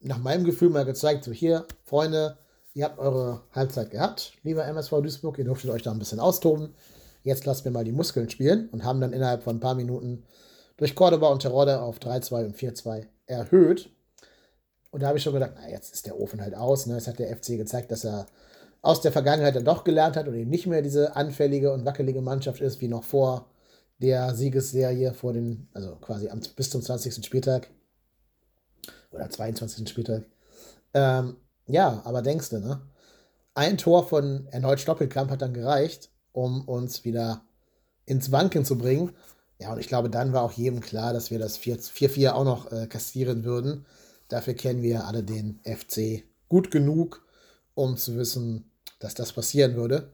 nach 0.01 0.19
meinem 0.19 0.43
Gefühl 0.43 0.69
mal 0.69 0.85
gezeigt, 0.85 1.23
so 1.23 1.31
hier, 1.31 1.65
Freunde, 1.85 2.37
ihr 2.75 2.85
habt 2.85 2.99
eure 2.99 3.43
Halbzeit 3.53 3.93
gehabt, 3.93 4.33
lieber 4.43 4.65
MSV 4.65 4.91
Duisburg, 5.01 5.39
ihr 5.39 5.45
durftet 5.45 5.71
euch 5.71 5.83
da 5.83 5.93
ein 5.93 6.01
bisschen 6.01 6.19
austoben. 6.19 6.75
Jetzt 7.23 7.47
lasst 7.47 7.65
mir 7.65 7.71
mal 7.71 7.85
die 7.85 7.93
Muskeln 7.93 8.29
spielen 8.29 8.69
und 8.71 8.83
haben 8.83 9.01
dann 9.01 9.13
innerhalb 9.13 9.45
von 9.45 9.59
ein 9.59 9.61
paar 9.61 9.77
Minuten 9.77 10.25
durch 10.77 10.97
Cordoba 10.97 11.29
und 11.29 11.43
Terodde 11.43 11.81
auf 11.81 12.01
3-2 12.01 12.47
und 12.47 12.57
4-2 12.57 13.07
erhöht. 13.27 13.91
Und 14.91 15.05
da 15.05 15.07
habe 15.07 15.19
ich 15.19 15.23
schon 15.23 15.35
gedacht, 15.35 15.53
na, 15.55 15.71
jetzt 15.71 15.95
ist 15.95 16.07
der 16.07 16.19
Ofen 16.19 16.43
halt 16.43 16.57
aus. 16.57 16.87
Ne? 16.87 16.95
Jetzt 16.95 17.07
hat 17.07 17.21
der 17.21 17.29
FC 17.29 17.57
gezeigt, 17.59 17.93
dass 17.93 18.05
er 18.05 18.27
aus 18.81 19.03
der 19.03 19.13
Vergangenheit 19.13 19.55
dann 19.55 19.65
doch 19.65 19.85
gelernt 19.85 20.17
hat 20.17 20.27
und 20.27 20.35
eben 20.35 20.51
nicht 20.51 20.67
mehr 20.67 20.83
diese 20.83 21.15
anfällige 21.15 21.73
und 21.73 21.85
wackelige 21.85 22.23
Mannschaft 22.23 22.61
ist, 22.61 22.81
wie 22.81 22.89
noch 22.89 23.05
vor 23.05 23.52
der 24.03 24.35
Siegesserie, 24.35 25.15
vor 25.15 25.33
den, 25.33 25.69
also 25.73 25.97
quasi 25.97 26.29
am, 26.29 26.41
bis 26.57 26.71
zum 26.71 26.83
20. 26.83 27.25
Spieltag 27.25 27.71
oder 29.13 29.31
22. 29.31 29.89
Spieltag. 29.89 30.25
Ähm, 30.93 31.37
ja, 31.67 32.03
aber 32.05 32.23
denkst 32.23 32.51
du, 32.51 32.59
ne? 32.59 32.83
Ein 33.55 33.79
Tor 33.79 34.09
von 34.09 34.47
erneut 34.51 34.81
Stoppelkamp 34.81 35.31
hat 35.31 35.43
dann 35.43 35.55
gereicht, 35.55 36.11
um 36.33 36.67
uns 36.67 37.05
wieder 37.05 37.43
ins 38.07 38.33
Wanken 38.33 38.65
zu 38.65 38.79
bringen. 38.79 39.13
Ja, 39.59 39.73
und 39.73 39.79
ich 39.79 39.89
glaube, 39.89 40.11
dann 40.11 40.33
war 40.33 40.43
auch 40.43 40.53
jedem 40.53 40.81
klar, 40.81 41.13
dass 41.13 41.31
wir 41.31 41.39
das 41.39 41.61
4-4 41.61 42.33
auch 42.33 42.45
noch 42.45 42.73
äh, 42.73 42.87
kassieren 42.87 43.45
würden. 43.45 43.87
Dafür 44.29 44.55
kennen 44.55 44.83
wir 44.83 45.07
alle 45.07 45.23
den 45.23 45.61
FC 45.65 46.25
gut 46.49 46.71
genug, 46.71 47.25
um 47.75 47.97
zu 47.97 48.17
wissen, 48.17 48.71
dass 48.99 49.15
das 49.15 49.33
passieren 49.33 49.77
würde. 49.77 50.11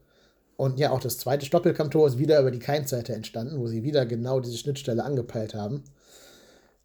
Und 0.59 0.77
ja, 0.77 0.91
auch 0.91 0.99
das 0.99 1.17
zweite 1.17 1.45
Stoppelkampftor 1.45 2.05
ist 2.05 2.17
wieder 2.17 2.37
über 2.41 2.51
die 2.51 2.59
Keimseite 2.59 3.13
entstanden, 3.13 3.61
wo 3.61 3.67
sie 3.67 3.83
wieder 3.83 4.05
genau 4.05 4.41
diese 4.41 4.57
Schnittstelle 4.57 5.05
angepeilt 5.05 5.53
haben. 5.53 5.85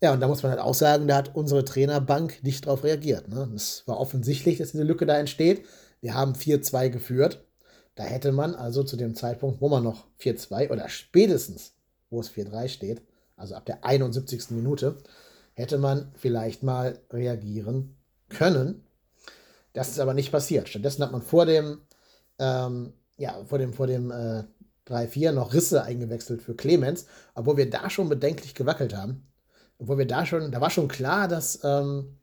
Ja, 0.00 0.12
und 0.12 0.21
da 0.21 0.28
muss 0.28 0.45
man 0.45 0.52
halt 0.52 0.61
auch 0.61 0.75
sagen, 0.75 1.09
da 1.09 1.16
hat 1.16 1.35
unsere 1.35 1.64
Trainerbank 1.64 2.45
nicht 2.45 2.66
darauf 2.66 2.85
reagiert. 2.85 3.26
Ne? 3.26 3.50
Es 3.52 3.83
war 3.87 3.99
offensichtlich, 3.99 4.59
dass 4.59 4.71
diese 4.71 4.85
Lücke 4.85 5.07
da 5.07 5.19
entsteht. 5.19 5.66
Wir 6.00 6.14
haben 6.14 6.35
4-2 6.35 6.88
geführt. 6.88 7.45
Da 7.97 8.04
hätte 8.04 8.31
man 8.31 8.54
also 8.54 8.85
zu 8.85 8.97
dem 8.97 9.16
Zeitpunkt, 9.16 9.61
wo 9.61 9.69
man 9.69 9.83
noch 9.83 10.07
4-2 10.21 10.71
oder 10.71 10.88
spätestens, 10.88 11.73
wo 12.11 12.21
es 12.21 12.31
4-3 12.31 12.69
steht, 12.69 13.02
also 13.35 13.57
ab 13.57 13.66
der 13.66 13.85
71. 13.85 14.50
Minute, 14.50 14.99
hätte 15.54 15.78
man 15.78 16.12
vielleicht 16.14 16.62
mal 16.62 17.00
reagieren 17.11 17.97
können. 18.28 18.87
Das 19.73 19.88
ist 19.88 19.99
aber 19.99 20.14
nicht 20.14 20.31
passiert. 20.31 20.69
Stattdessen 20.69 21.02
hat 21.02 21.11
man 21.11 21.23
vor 21.23 21.45
dem 21.45 21.81
ähm, 22.38 22.93
ja, 23.16 23.44
vor 23.44 23.59
dem, 23.59 23.73
vor 23.73 23.87
dem 23.87 24.11
äh, 24.11 24.44
3-4 24.88 25.33
noch 25.33 25.54
Risse 25.54 25.83
eingewechselt 25.83 26.42
für 26.42 26.54
Clemens, 26.54 27.06
obwohl 27.35 27.56
wir 27.56 27.71
da 27.71 27.88
schon 27.90 28.09
bedenklich 28.09 28.54
gewackelt 28.54 28.94
haben. 28.94 29.26
Obwohl 29.78 29.99
wir 29.99 30.06
da 30.06 30.26
schon, 30.26 30.52
da 30.52 30.61
war 30.61 30.71
schon 30.71 30.88
klar, 30.88 31.28
dass, 31.28 31.61
ähm, 31.64 32.18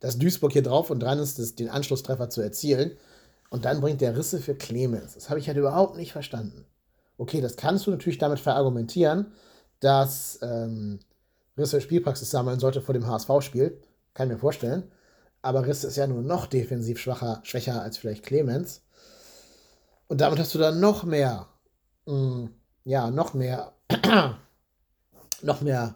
dass 0.00 0.18
Duisburg 0.18 0.52
hier 0.52 0.62
drauf 0.62 0.90
und 0.90 1.00
dran 1.00 1.18
ist, 1.18 1.38
das, 1.38 1.54
den 1.54 1.68
Anschlusstreffer 1.68 2.30
zu 2.30 2.40
erzielen. 2.40 2.92
Und 3.50 3.64
dann 3.64 3.80
bringt 3.80 4.00
der 4.00 4.16
Risse 4.16 4.40
für 4.40 4.54
Clemens. 4.54 5.14
Das 5.14 5.28
habe 5.28 5.38
ich 5.38 5.46
halt 5.46 5.58
überhaupt 5.58 5.96
nicht 5.96 6.12
verstanden. 6.12 6.64
Okay, 7.18 7.40
das 7.40 7.56
kannst 7.56 7.86
du 7.86 7.90
natürlich 7.90 8.18
damit 8.18 8.40
verargumentieren, 8.40 9.32
dass 9.80 10.38
ähm, 10.42 11.00
Risse 11.56 11.80
Spielpraxis 11.80 12.30
sammeln 12.30 12.60
sollte 12.60 12.80
vor 12.80 12.94
dem 12.94 13.06
HSV-Spiel. 13.06 13.80
Kann 14.14 14.28
ich 14.28 14.34
mir 14.34 14.40
vorstellen. 14.40 14.90
Aber 15.42 15.66
Risse 15.66 15.88
ist 15.88 15.96
ja 15.96 16.06
nur 16.06 16.22
noch 16.22 16.46
defensiv 16.46 16.98
schwacher, 16.98 17.40
schwächer 17.44 17.82
als 17.82 17.98
vielleicht 17.98 18.24
Clemens. 18.24 18.82
Und 20.12 20.20
damit 20.20 20.38
hast 20.38 20.54
du 20.54 20.58
dann 20.58 20.78
noch 20.78 21.04
mehr, 21.04 21.48
mh, 22.04 22.14
mm, 22.14 22.54
ja, 22.84 23.10
noch 23.10 23.32
mehr, 23.32 23.72
noch 25.42 25.62
mehr 25.62 25.94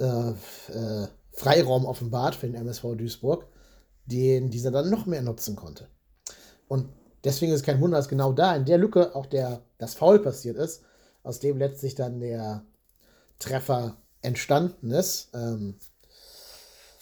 äh, 0.00 0.30
äh, 0.30 1.06
Freiraum 1.30 1.84
offenbart 1.86 2.34
für 2.34 2.48
den 2.48 2.56
MSV 2.56 2.96
Duisburg, 2.96 3.46
den 4.06 4.50
dieser 4.50 4.72
dann 4.72 4.90
noch 4.90 5.06
mehr 5.06 5.22
nutzen 5.22 5.54
konnte. 5.54 5.86
Und 6.66 6.88
deswegen 7.22 7.52
ist 7.52 7.60
es 7.60 7.64
kein 7.64 7.80
Wunder, 7.80 7.96
dass 7.96 8.08
genau 8.08 8.32
da 8.32 8.56
in 8.56 8.64
der 8.64 8.78
Lücke 8.78 9.14
auch 9.14 9.26
der, 9.26 9.62
das 9.78 9.94
Foul 9.94 10.18
passiert 10.18 10.56
ist, 10.56 10.82
aus 11.22 11.38
dem 11.38 11.58
letztlich 11.58 11.94
dann 11.94 12.18
der 12.18 12.64
Treffer 13.38 13.98
entstanden 14.20 14.90
ist. 14.90 15.30
Ähm, 15.32 15.78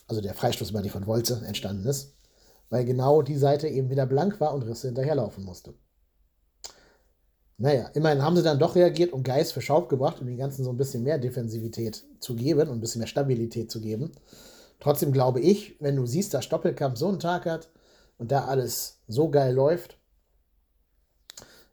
also 0.06 0.20
der 0.20 0.34
Freistoß, 0.34 0.70
meine 0.72 0.86
ich, 0.86 0.92
von 0.92 1.06
Wolze 1.06 1.42
entstanden 1.46 1.86
ist, 1.86 2.12
weil 2.68 2.84
genau 2.84 3.22
die 3.22 3.38
Seite 3.38 3.68
eben 3.68 3.88
wieder 3.88 4.04
blank 4.04 4.38
war 4.38 4.52
und 4.52 4.64
Risse 4.64 4.88
hinterherlaufen 4.88 5.44
musste. 5.44 5.72
Naja, 7.56 7.88
immerhin 7.94 8.22
haben 8.22 8.36
sie 8.36 8.42
dann 8.42 8.58
doch 8.58 8.74
reagiert 8.74 9.12
und 9.12 9.22
Geist 9.22 9.52
für 9.52 9.60
Schaub 9.60 9.88
gebracht, 9.88 10.20
um 10.20 10.26
den 10.26 10.36
Ganzen 10.36 10.64
so 10.64 10.70
ein 10.70 10.76
bisschen 10.76 11.04
mehr 11.04 11.18
Defensivität 11.18 12.04
zu 12.18 12.34
geben 12.34 12.68
und 12.68 12.78
ein 12.78 12.80
bisschen 12.80 12.98
mehr 12.98 13.08
Stabilität 13.08 13.70
zu 13.70 13.80
geben. 13.80 14.10
Trotzdem 14.80 15.12
glaube 15.12 15.40
ich, 15.40 15.76
wenn 15.80 15.96
du 15.96 16.04
siehst, 16.04 16.34
dass 16.34 16.44
Stoppelkamp 16.44 16.98
so 16.98 17.08
einen 17.08 17.20
Tag 17.20 17.46
hat 17.46 17.70
und 18.18 18.32
da 18.32 18.46
alles 18.46 18.98
so 19.06 19.30
geil 19.30 19.54
läuft 19.54 19.98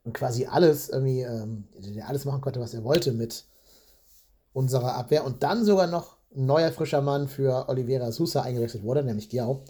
und 0.04 0.14
quasi 0.14 0.46
alles 0.46 0.90
irgendwie, 0.90 1.22
ähm, 1.22 1.68
alles 2.08 2.26
machen 2.26 2.42
konnte, 2.42 2.60
was 2.60 2.74
er 2.74 2.84
wollte 2.84 3.12
mit 3.12 3.46
unserer 4.54 4.96
Abwehr 4.96 5.26
und 5.26 5.44
dann 5.44 5.66
sogar 5.66 5.88
noch 5.88 6.18
ein 6.36 6.46
neuer 6.46 6.72
frischer 6.72 7.02
Mann 7.02 7.28
für 7.28 7.70
Oliveira 7.70 8.12
Sousa 8.12 8.42
eingewechselt 8.42 8.84
wurde, 8.84 9.04
nämlich 9.04 9.30
Diao, 9.30 9.64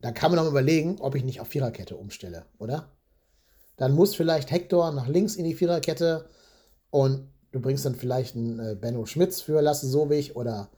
da 0.00 0.12
kann 0.12 0.30
man 0.30 0.42
noch 0.42 0.50
überlegen, 0.50 0.98
ob 1.00 1.14
ich 1.14 1.24
nicht 1.24 1.40
auf 1.40 1.48
Viererkette 1.48 1.96
umstelle, 1.96 2.46
oder? 2.58 2.90
Dann 3.76 3.94
muss 3.94 4.14
vielleicht 4.14 4.50
Hector 4.50 4.92
nach 4.92 5.08
links 5.08 5.36
in 5.36 5.44
die 5.44 5.54
Viererkette 5.54 6.26
und 6.90 7.28
du 7.52 7.60
bringst 7.60 7.84
dann 7.84 7.94
vielleicht 7.94 8.36
einen 8.36 8.58
äh, 8.60 8.74
Benno 8.74 9.06
Schmitz 9.06 9.40
für 9.40 9.60
Lasse 9.60 9.88
Sobich 9.88 10.36
oder 10.36 10.68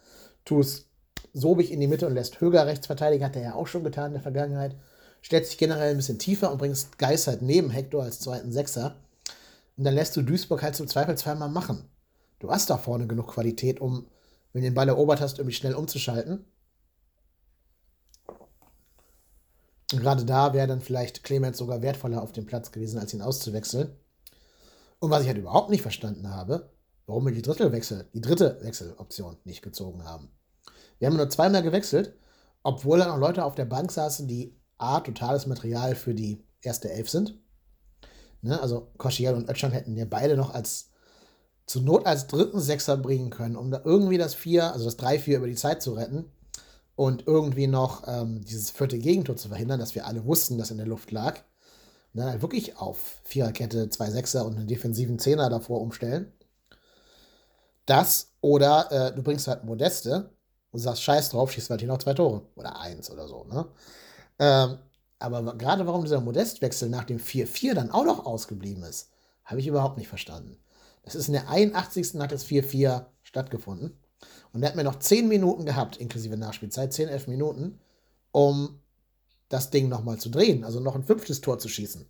tust 0.44 0.86
Sobich 1.32 1.70
in 1.70 1.80
die 1.80 1.86
Mitte 1.86 2.06
und 2.06 2.14
lässt 2.14 2.40
Höger 2.40 2.66
rechts 2.66 2.86
verteidigen, 2.86 3.24
hat 3.24 3.36
er 3.36 3.42
ja 3.42 3.54
auch 3.54 3.66
schon 3.66 3.84
getan 3.84 4.06
in 4.06 4.12
der 4.14 4.22
Vergangenheit. 4.22 4.74
Stellt 5.20 5.46
sich 5.46 5.58
generell 5.58 5.90
ein 5.90 5.96
bisschen 5.96 6.18
tiefer 6.18 6.50
und 6.50 6.58
bringst 6.58 6.98
Geist 6.98 7.26
halt 7.26 7.42
neben 7.42 7.68
Hector 7.68 8.02
als 8.02 8.20
zweiten 8.20 8.52
Sechser. 8.52 8.96
Und 9.76 9.84
dann 9.84 9.94
lässt 9.94 10.16
du 10.16 10.22
Duisburg 10.22 10.62
halt 10.62 10.76
zum 10.76 10.88
Zweifel 10.88 11.18
zweimal 11.18 11.50
machen. 11.50 11.84
Du 12.38 12.50
hast 12.50 12.70
da 12.70 12.78
vorne 12.78 13.06
genug 13.06 13.28
Qualität, 13.28 13.80
um, 13.80 14.06
wenn 14.52 14.62
du 14.62 14.68
den 14.68 14.74
Ball 14.74 14.88
erobert 14.88 15.20
hast, 15.20 15.38
irgendwie 15.38 15.54
schnell 15.54 15.74
umzuschalten. 15.74 16.44
Und 19.92 20.00
gerade 20.00 20.24
da 20.24 20.52
wäre 20.52 20.66
dann 20.66 20.80
vielleicht 20.80 21.22
Clemens 21.22 21.58
sogar 21.58 21.82
wertvoller 21.82 22.22
auf 22.22 22.32
dem 22.32 22.46
Platz 22.46 22.72
gewesen, 22.72 22.98
als 22.98 23.14
ihn 23.14 23.22
auszuwechseln. 23.22 23.94
Und 24.98 25.10
was 25.10 25.22
ich 25.22 25.28
halt 25.28 25.38
überhaupt 25.38 25.70
nicht 25.70 25.82
verstanden 25.82 26.30
habe, 26.30 26.72
warum 27.06 27.26
wir 27.26 27.32
die 27.32 27.42
dritte, 27.42 27.70
Wechsel, 27.70 28.08
die 28.14 28.20
dritte 28.20 28.58
Wechseloption 28.62 29.36
nicht 29.44 29.62
gezogen 29.62 30.04
haben. 30.04 30.30
Wir 30.98 31.06
haben 31.06 31.16
nur 31.16 31.30
zweimal 31.30 31.62
gewechselt, 31.62 32.16
obwohl 32.62 32.98
dann 32.98 33.10
auch 33.10 33.18
Leute 33.18 33.44
auf 33.44 33.54
der 33.54 33.66
Bank 33.66 33.92
saßen, 33.92 34.26
die 34.26 34.58
A, 34.78 35.00
totales 35.00 35.46
Material 35.46 35.94
für 35.94 36.14
die 36.14 36.44
erste 36.62 36.90
Elf 36.90 37.08
sind. 37.08 37.38
Ne, 38.42 38.60
also 38.60 38.92
Koschiel 38.98 39.34
und 39.34 39.48
Ötschan 39.48 39.72
hätten 39.72 39.96
ja 39.96 40.04
beide 40.04 40.36
noch 40.36 40.52
als 40.52 40.90
zur 41.66 41.82
Not 41.82 42.06
als 42.06 42.26
dritten 42.26 42.60
Sechser 42.60 42.96
bringen 42.96 43.30
können, 43.30 43.56
um 43.56 43.70
da 43.70 43.82
irgendwie 43.84 44.18
das 44.18 44.34
4, 44.34 44.72
also 44.72 44.84
das 44.84 44.98
3-4 44.98 45.36
über 45.36 45.46
die 45.48 45.54
Zeit 45.54 45.82
zu 45.82 45.94
retten 45.94 46.30
und 46.96 47.26
irgendwie 47.26 47.66
noch 47.66 48.08
ähm, 48.08 48.42
dieses 48.44 48.70
vierte 48.70 48.98
Gegentor 48.98 49.36
zu 49.36 49.48
verhindern, 49.48 49.78
dass 49.78 49.94
wir 49.94 50.06
alle 50.06 50.24
wussten, 50.24 50.58
dass 50.58 50.70
in 50.70 50.78
der 50.78 50.86
Luft 50.86 51.10
lag. 51.12 51.36
Und 52.12 52.20
dann 52.20 52.30
halt 52.30 52.42
wirklich 52.42 52.78
auf 52.78 53.20
Viererkette, 53.24 53.90
zwei 53.90 54.10
Sechser 54.10 54.46
und 54.46 54.56
einen 54.56 54.66
defensiven 54.66 55.18
Zehner 55.18 55.50
davor 55.50 55.82
umstellen. 55.82 56.32
Das 57.84 58.32
oder 58.40 58.90
äh, 58.90 59.14
du 59.14 59.22
bringst 59.22 59.46
halt 59.46 59.64
Modeste 59.64 60.30
und 60.72 60.80
sagst, 60.80 61.02
scheiß 61.02 61.30
drauf, 61.30 61.52
schießt 61.52 61.70
halt 61.70 61.80
hier 61.80 61.88
noch 61.88 61.98
zwei 61.98 62.14
Tore. 62.14 62.42
Oder 62.56 62.80
eins 62.80 63.10
oder 63.10 63.28
so, 63.28 63.44
ne? 63.44 63.66
Ähm, 64.38 64.78
aber 65.18 65.56
gerade 65.56 65.86
warum 65.86 66.02
dieser 66.02 66.20
Modestwechsel 66.20 66.88
nach 66.88 67.04
dem 67.04 67.18
4-4 67.18 67.74
dann 67.74 67.90
auch 67.90 68.04
noch 68.04 68.26
ausgeblieben 68.26 68.82
ist, 68.82 69.10
habe 69.44 69.60
ich 69.60 69.66
überhaupt 69.66 69.96
nicht 69.96 70.08
verstanden. 70.08 70.58
Das 71.02 71.14
ist 71.14 71.28
in 71.28 71.34
der 71.34 71.48
81. 71.48 72.20
hat 72.20 72.32
das 72.32 72.46
4-4 72.46 73.06
stattgefunden. 73.22 73.96
Und 74.56 74.62
er 74.62 74.70
hat 74.70 74.76
mir 74.76 74.84
noch 74.84 74.98
10 74.98 75.28
Minuten 75.28 75.66
gehabt, 75.66 75.98
inklusive 75.98 76.38
Nachspielzeit, 76.38 76.90
10, 76.90 77.08
11 77.08 77.26
Minuten, 77.26 77.78
um 78.32 78.80
das 79.50 79.68
Ding 79.68 79.90
nochmal 79.90 80.16
zu 80.16 80.30
drehen, 80.30 80.64
also 80.64 80.80
noch 80.80 80.94
ein 80.94 81.04
fünftes 81.04 81.42
Tor 81.42 81.58
zu 81.58 81.68
schießen. 81.68 82.06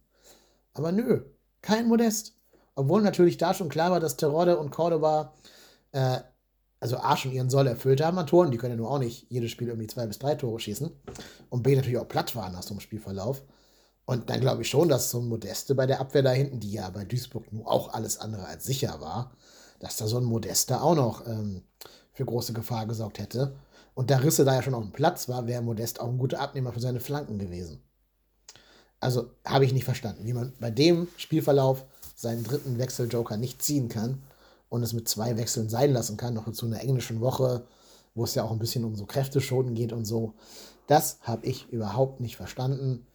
Aber 0.73 0.93
nö, 0.93 1.25
kein 1.61 1.89
Modest. 1.89 2.35
Obwohl 2.77 3.03
natürlich 3.03 3.37
da 3.37 3.53
schon 3.53 3.69
klar 3.69 3.91
war, 3.91 3.99
dass 3.99 4.17
Terode 4.17 4.59
und 4.59 4.71
Cordoba 4.71 5.35
äh, 5.91 6.19
also 6.79 6.99
A 6.99 7.17
schon 7.17 7.33
ihren 7.33 7.51
Soll 7.51 7.67
erfüllt 7.67 8.01
haben 8.01 8.17
an 8.17 8.29
Toren, 8.29 8.53
die 8.53 8.59
können 8.59 8.75
ja 8.75 8.77
nur 8.77 8.93
auch 8.93 9.01
nicht 9.01 9.27
jedes 9.29 9.51
Spiel 9.51 9.67
irgendwie 9.67 9.89
zwei 9.89 10.07
bis 10.07 10.21
drei 10.21 10.37
Tore 10.37 10.61
schießen. 10.61 10.89
Und 11.51 11.63
B 11.65 11.75
natürlich 11.75 11.99
auch 11.99 12.07
platt 12.07 12.37
waren 12.37 12.53
nach 12.53 12.63
so 12.63 12.75
einem 12.75 12.81
Spielverlauf. 12.81 13.43
Und 14.05 14.31
dann 14.31 14.41
glaube 14.41 14.63
ich 14.63 14.69
schon, 14.69 14.89
dass 14.89 15.11
so 15.11 15.19
ein 15.19 15.27
Modeste 15.27 15.75
bei 15.75 15.87
der 15.87 15.99
Abwehr 15.99 16.23
da 16.23 16.31
hinten, 16.31 16.61
die 16.61 16.71
ja 16.71 16.91
bei 16.91 17.05
Duisburg 17.05 17.53
nur 17.53 17.69
auch 17.69 17.93
alles 17.93 18.19
andere 18.19 18.47
als 18.47 18.65
sicher 18.65 19.01
war, 19.01 19.33
dass 19.81 19.97
da 19.97 20.07
so 20.07 20.19
ein 20.19 20.25
Modeste 20.25 20.81
auch 20.81 20.95
noch 20.95 21.27
ähm, 21.27 21.65
für 22.17 22.25
große 22.25 22.55
Gefahr 22.55 22.87
gesorgt 22.87 23.19
hätte. 23.19 23.55
Und 23.95 24.11
da 24.11 24.19
Risse 24.19 24.45
da 24.45 24.55
ja 24.55 24.63
schon 24.63 24.75
auf 24.75 24.83
dem 24.83 24.93
Platz 24.93 25.29
war, 25.29 25.47
wäre 25.47 25.63
Modest 25.63 26.01
auch 26.01 26.09
ein 26.09 26.19
guter 26.19 26.41
Abnehmer 26.41 26.73
für 26.73 26.81
seine 26.81 27.01
Flanken 27.01 27.39
gewesen. 27.39 27.83
Also 29.01 29.31
habe 29.45 29.67
ich 29.67 29.75
nicht 29.75 29.85
verstanden, 29.85 30.25
wie 30.25 30.33
man 30.33 30.55
bei 30.59 30.71
dem 30.71 31.09
Spielverlauf 31.19 31.85
seinen 32.15 32.43
dritten 32.43 32.79
Wechseljoker 32.79 33.37
nicht 33.37 33.63
ziehen 33.63 33.89
kann 33.89 34.23
und 34.71 34.83
es 34.83 34.95
mit 34.95 35.09
zwei 35.09 35.37
Wechseln 35.37 35.69
sein 35.69 35.93
lassen 35.93 36.17
kann, 36.17 36.35
noch 36.35 36.51
zu 36.53 36.67
einer 36.67 36.81
englischen 36.81 37.21
Woche, 37.21 37.67
wo 38.15 38.25
es 38.25 38.35
ja 38.35 38.43
auch 38.43 38.51
ein 38.51 38.59
bisschen 38.59 38.85
um 38.85 38.97
so 38.97 39.05
Kräfteschonen 39.05 39.75
geht 39.75 39.93
und 39.93 40.07
so. 40.07 40.33
Das 40.87 41.19
habe 41.21 41.45
ich 41.47 41.69
überhaupt 41.69 42.21
nicht 42.21 42.37
verstanden. 42.37 43.07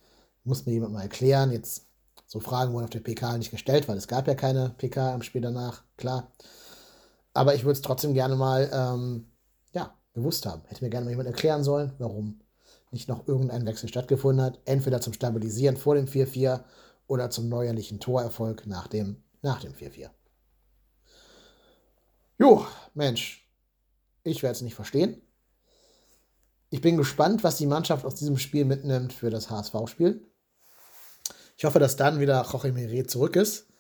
Muss 0.43 0.67
mir 0.67 0.74
jemand 0.74 0.93
mal 0.93 1.01
erklären. 1.01 1.51
Jetzt 1.51 1.88
so 2.27 2.39
Fragen 2.39 2.74
wurden 2.74 2.84
auf 2.84 2.91
der 2.91 3.00
PK 3.00 3.38
nicht 3.38 3.51
gestellt, 3.51 3.88
weil 3.88 3.98
es 3.98 4.08
gab 4.08 4.27
ja 4.27 4.36
keine 4.36 4.70
PK 4.77 5.13
am 5.13 5.24
Spiel 5.24 5.41
danach, 5.41 5.84
klar. 5.98 6.31
Aber 7.33 7.55
ich 7.55 7.63
würde 7.63 7.73
es 7.73 7.81
trotzdem 7.81 8.13
gerne 8.13 8.35
mal, 8.35 8.69
ähm, 8.73 9.27
ja, 9.73 9.95
gewusst 10.13 10.45
haben. 10.45 10.63
Hätte 10.67 10.83
mir 10.83 10.89
gerne 10.89 11.05
mal 11.05 11.11
jemand 11.11 11.27
erklären 11.27 11.63
sollen, 11.63 11.93
warum 11.97 12.41
nicht 12.91 13.07
noch 13.07 13.27
irgendein 13.27 13.65
Wechsel 13.65 13.88
stattgefunden 13.88 14.43
hat. 14.43 14.59
Entweder 14.65 15.00
zum 15.00 15.13
Stabilisieren 15.13 15.77
vor 15.77 15.95
dem 15.95 16.07
4-4 16.07 16.61
oder 17.07 17.29
zum 17.29 17.47
neuerlichen 17.47 18.00
Torerfolg 18.00 18.67
nach 18.67 18.88
dem, 18.88 19.23
nach 19.41 19.61
dem 19.61 19.73
4-4. 19.73 20.09
Jo, 22.38 22.65
Mensch, 22.93 23.50
ich 24.23 24.43
werde 24.43 24.55
es 24.55 24.61
nicht 24.61 24.75
verstehen. 24.75 25.21
Ich 26.69 26.81
bin 26.81 26.97
gespannt, 26.97 27.43
was 27.43 27.57
die 27.57 27.67
Mannschaft 27.67 28.05
aus 28.05 28.15
diesem 28.15 28.38
Spiel 28.38 28.65
mitnimmt 28.65 29.13
für 29.13 29.29
das 29.29 29.50
HSV-Spiel. 29.50 30.25
Ich 31.57 31.65
hoffe, 31.65 31.79
dass 31.79 31.97
dann 31.97 32.19
wieder 32.19 32.45
Jorge 32.50 32.71
Meret 32.71 33.11
zurück 33.11 33.35
ist 33.35 33.70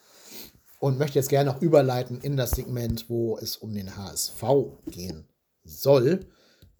und 0.81 0.97
möchte 0.97 1.19
jetzt 1.19 1.29
gerne 1.29 1.51
noch 1.51 1.61
überleiten 1.61 2.19
in 2.21 2.35
das 2.35 2.51
Segment, 2.51 3.07
wo 3.07 3.37
es 3.37 3.55
um 3.55 3.71
den 3.71 3.95
HSV 3.95 4.43
gehen 4.87 5.27
soll. 5.63 6.25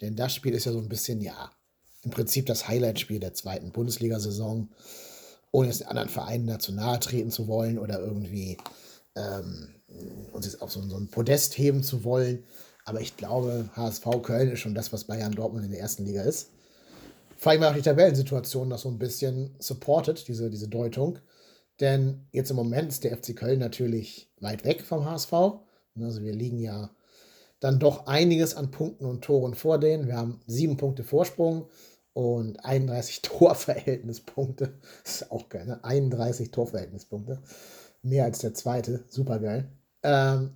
Denn 0.00 0.16
das 0.16 0.34
Spiel 0.34 0.54
ist 0.54 0.64
ja 0.64 0.72
so 0.72 0.80
ein 0.80 0.88
bisschen, 0.88 1.20
ja, 1.20 1.52
im 2.02 2.10
Prinzip 2.10 2.46
das 2.46 2.66
Highlight-Spiel 2.66 3.20
der 3.20 3.32
zweiten 3.32 3.70
Bundesliga-Saison, 3.70 4.70
ohne 5.52 5.68
jetzt 5.68 5.82
den 5.82 5.86
anderen 5.86 6.08
Vereinen 6.08 6.48
dazu 6.48 6.72
nahe 6.72 6.98
treten 6.98 7.30
zu 7.30 7.46
wollen 7.46 7.78
oder 7.78 8.00
irgendwie 8.00 8.56
ähm, 9.14 9.68
uns 10.32 10.46
jetzt 10.46 10.60
auf 10.62 10.72
so, 10.72 10.82
so 10.82 10.96
ein 10.96 11.06
Podest 11.06 11.56
heben 11.56 11.84
zu 11.84 12.02
wollen. 12.02 12.42
Aber 12.84 13.00
ich 13.00 13.16
glaube, 13.16 13.70
HSV 13.76 14.04
Köln 14.24 14.50
ist 14.50 14.58
schon 14.58 14.74
das, 14.74 14.92
was 14.92 15.04
Bayern 15.04 15.30
Dortmund 15.30 15.64
in 15.64 15.70
der 15.70 15.80
ersten 15.80 16.04
Liga 16.04 16.22
ist. 16.22 16.50
Vor 17.36 17.52
allem 17.52 17.62
auch 17.62 17.74
die 17.74 17.82
Tabellensituation 17.82 18.68
das 18.68 18.80
so 18.80 18.88
ein 18.88 18.98
bisschen 18.98 19.54
supportet, 19.60 20.26
diese, 20.26 20.50
diese 20.50 20.66
Deutung. 20.66 21.20
Denn 21.82 22.28
jetzt 22.30 22.48
im 22.48 22.56
Moment 22.56 22.92
ist 22.92 23.02
der 23.02 23.16
FC 23.16 23.34
Köln 23.34 23.58
natürlich 23.58 24.32
weit 24.38 24.64
weg 24.64 24.82
vom 24.82 25.04
HSV. 25.04 25.32
Also 26.00 26.22
wir 26.22 26.32
liegen 26.32 26.60
ja 26.60 26.94
dann 27.58 27.80
doch 27.80 28.06
einiges 28.06 28.54
an 28.54 28.70
Punkten 28.70 29.04
und 29.04 29.24
Toren 29.24 29.56
vor 29.56 29.80
denen. 29.80 30.06
Wir 30.06 30.16
haben 30.16 30.40
sieben 30.46 30.76
Punkte 30.76 31.02
Vorsprung 31.02 31.68
und 32.12 32.64
31 32.64 33.22
Torverhältnispunkte. 33.22 34.78
Das 35.02 35.22
ist 35.22 35.32
auch 35.32 35.48
geil, 35.48 35.66
ne? 35.66 35.82
31 35.82 36.52
Torverhältnispunkte. 36.52 37.42
Mehr 38.02 38.26
als 38.26 38.38
der 38.38 38.54
zweite. 38.54 39.04
Super 39.08 39.40
geil. 39.40 39.68
Ähm, 40.04 40.54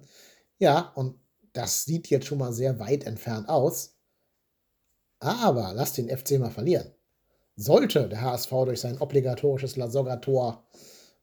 ja, 0.59 0.92
und 0.95 1.18
das 1.52 1.87
sieht 1.87 2.09
jetzt 2.09 2.26
schon 2.26 2.38
mal 2.38 2.52
sehr 2.52 2.78
weit 2.78 3.02
entfernt 3.02 3.49
aus. 3.49 3.97
Aber 5.18 5.73
lass 5.75 5.92
den 5.92 6.09
FC 6.09 6.38
mal 6.38 6.52
verlieren. 6.52 6.92
Sollte 7.56 8.09
der 8.09 8.21
HSV 8.21 8.50
durch 8.50 8.80
sein 8.80 9.00
obligatorisches 9.00 9.75
Lasogga-Tor 9.75 10.64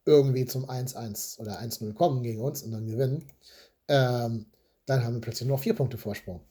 irgendwie 0.05 0.45
zum 0.45 0.69
1-1 0.69 1.39
oder 1.39 1.59
1-0 1.61 1.93
kommen 1.93 2.23
gegen 2.23 2.41
uns 2.41 2.63
und 2.63 2.71
dann 2.71 2.87
gewinnen, 2.87 3.25
ähm, 3.87 4.45
dann 4.85 5.03
haben 5.03 5.15
wir 5.15 5.21
plötzlich 5.21 5.47
nur 5.47 5.57
noch 5.57 5.63
vier 5.63 5.75
Punkte 5.75 5.97
Vorsprung. 5.97 6.41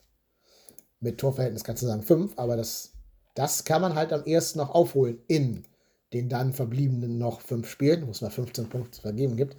Mit 1.01 1.19
Torverhältnis 1.19 1.65
kannst 1.65 1.83
du 1.83 1.87
sagen 1.87 2.03
fünf, 2.03 2.33
aber 2.37 2.57
das, 2.57 2.93
das 3.35 3.65
kann 3.65 3.83
man 3.83 3.95
halt 3.95 4.13
am 4.13 4.25
ehesten 4.25 4.59
noch 4.59 4.71
aufholen 4.71 5.19
in 5.27 5.65
den 6.13 6.29
dann 6.29 6.53
verbliebenen 6.53 7.19
noch 7.19 7.41
fünf 7.41 7.69
Spielen, 7.69 8.07
wo 8.07 8.11
es 8.11 8.21
mal 8.21 8.31
15 8.31 8.69
Punkte 8.69 8.91
zu 8.93 9.03
vergeben 9.03 9.37
gibt. 9.37 9.57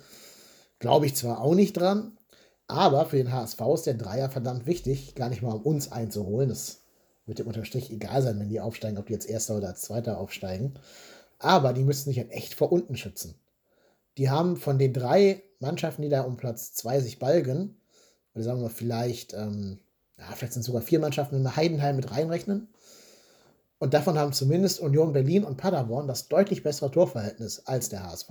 Glaube 0.79 1.05
ich 1.05 1.15
zwar 1.15 1.41
auch 1.41 1.55
nicht 1.55 1.73
dran, 1.73 2.17
aber 2.67 3.05
für 3.05 3.17
den 3.17 3.31
HSV 3.31 3.59
ist 3.73 3.85
der 3.87 3.95
Dreier 3.95 4.29
verdammt 4.29 4.65
wichtig, 4.65 5.15
gar 5.15 5.29
nicht 5.29 5.41
mal 5.41 5.53
um 5.53 5.61
uns 5.61 5.91
einzuholen. 5.91 6.49
Das 6.49 6.81
wird 7.25 7.39
dem 7.39 7.47
unterm 7.47 7.65
Strich 7.65 7.91
egal 7.91 8.21
sein, 8.21 8.39
wenn 8.39 8.49
die 8.49 8.59
aufsteigen, 8.59 8.97
ob 8.97 9.07
die 9.07 9.13
jetzt 9.13 9.29
Erster 9.29 9.57
oder 9.57 9.69
als 9.69 9.81
Zweiter 9.81 10.19
aufsteigen. 10.19 10.73
Aber 11.39 11.73
die 11.73 11.83
müssen 11.83 12.09
sich 12.09 12.19
halt 12.19 12.31
echt 12.31 12.53
vor 12.53 12.71
unten 12.71 12.95
schützen. 12.95 13.35
Die 14.17 14.29
haben 14.29 14.57
von 14.57 14.77
den 14.77 14.93
drei 14.93 15.43
Mannschaften, 15.59 16.01
die 16.01 16.09
da 16.09 16.21
um 16.21 16.37
Platz 16.37 16.73
2 16.73 16.99
sich 16.99 17.19
balgen, 17.19 17.81
oder 18.33 18.43
sagen 18.43 18.61
wir 18.61 18.69
vielleicht, 18.69 19.33
ähm, 19.33 19.79
ja, 20.17 20.25
vielleicht 20.35 20.53
sind 20.53 20.63
sogar 20.63 20.81
vier 20.81 20.99
Mannschaften, 20.99 21.35
wenn 21.35 21.43
wir 21.43 21.55
Heidenheim 21.55 21.95
mit 21.95 22.11
reinrechnen. 22.11 22.73
Und 23.79 23.93
davon 23.93 24.17
haben 24.17 24.33
zumindest 24.33 24.79
Union 24.79 25.13
Berlin 25.13 25.43
und 25.43 25.57
Paderborn 25.57 26.07
das 26.07 26.27
deutlich 26.29 26.63
bessere 26.63 26.91
Torverhältnis 26.91 27.63
als 27.65 27.89
der 27.89 28.03
HSV. 28.03 28.29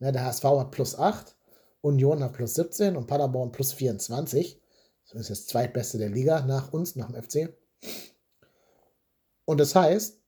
Ja, 0.00 0.12
der 0.12 0.24
HSV 0.24 0.44
hat 0.44 0.70
plus 0.72 0.98
8, 0.98 1.36
Union 1.80 2.22
hat 2.22 2.32
plus 2.32 2.54
17 2.54 2.96
und 2.96 3.06
Paderborn 3.06 3.52
plus 3.52 3.72
24. 3.72 4.60
Das 5.12 5.20
ist 5.20 5.30
das 5.30 5.46
zweitbeste 5.46 5.98
der 5.98 6.08
Liga 6.08 6.40
nach 6.42 6.72
uns, 6.72 6.96
nach 6.96 7.10
dem 7.10 7.22
FC. 7.22 7.56
Und 9.44 9.60
das 9.60 9.74
heißt, 9.74 10.18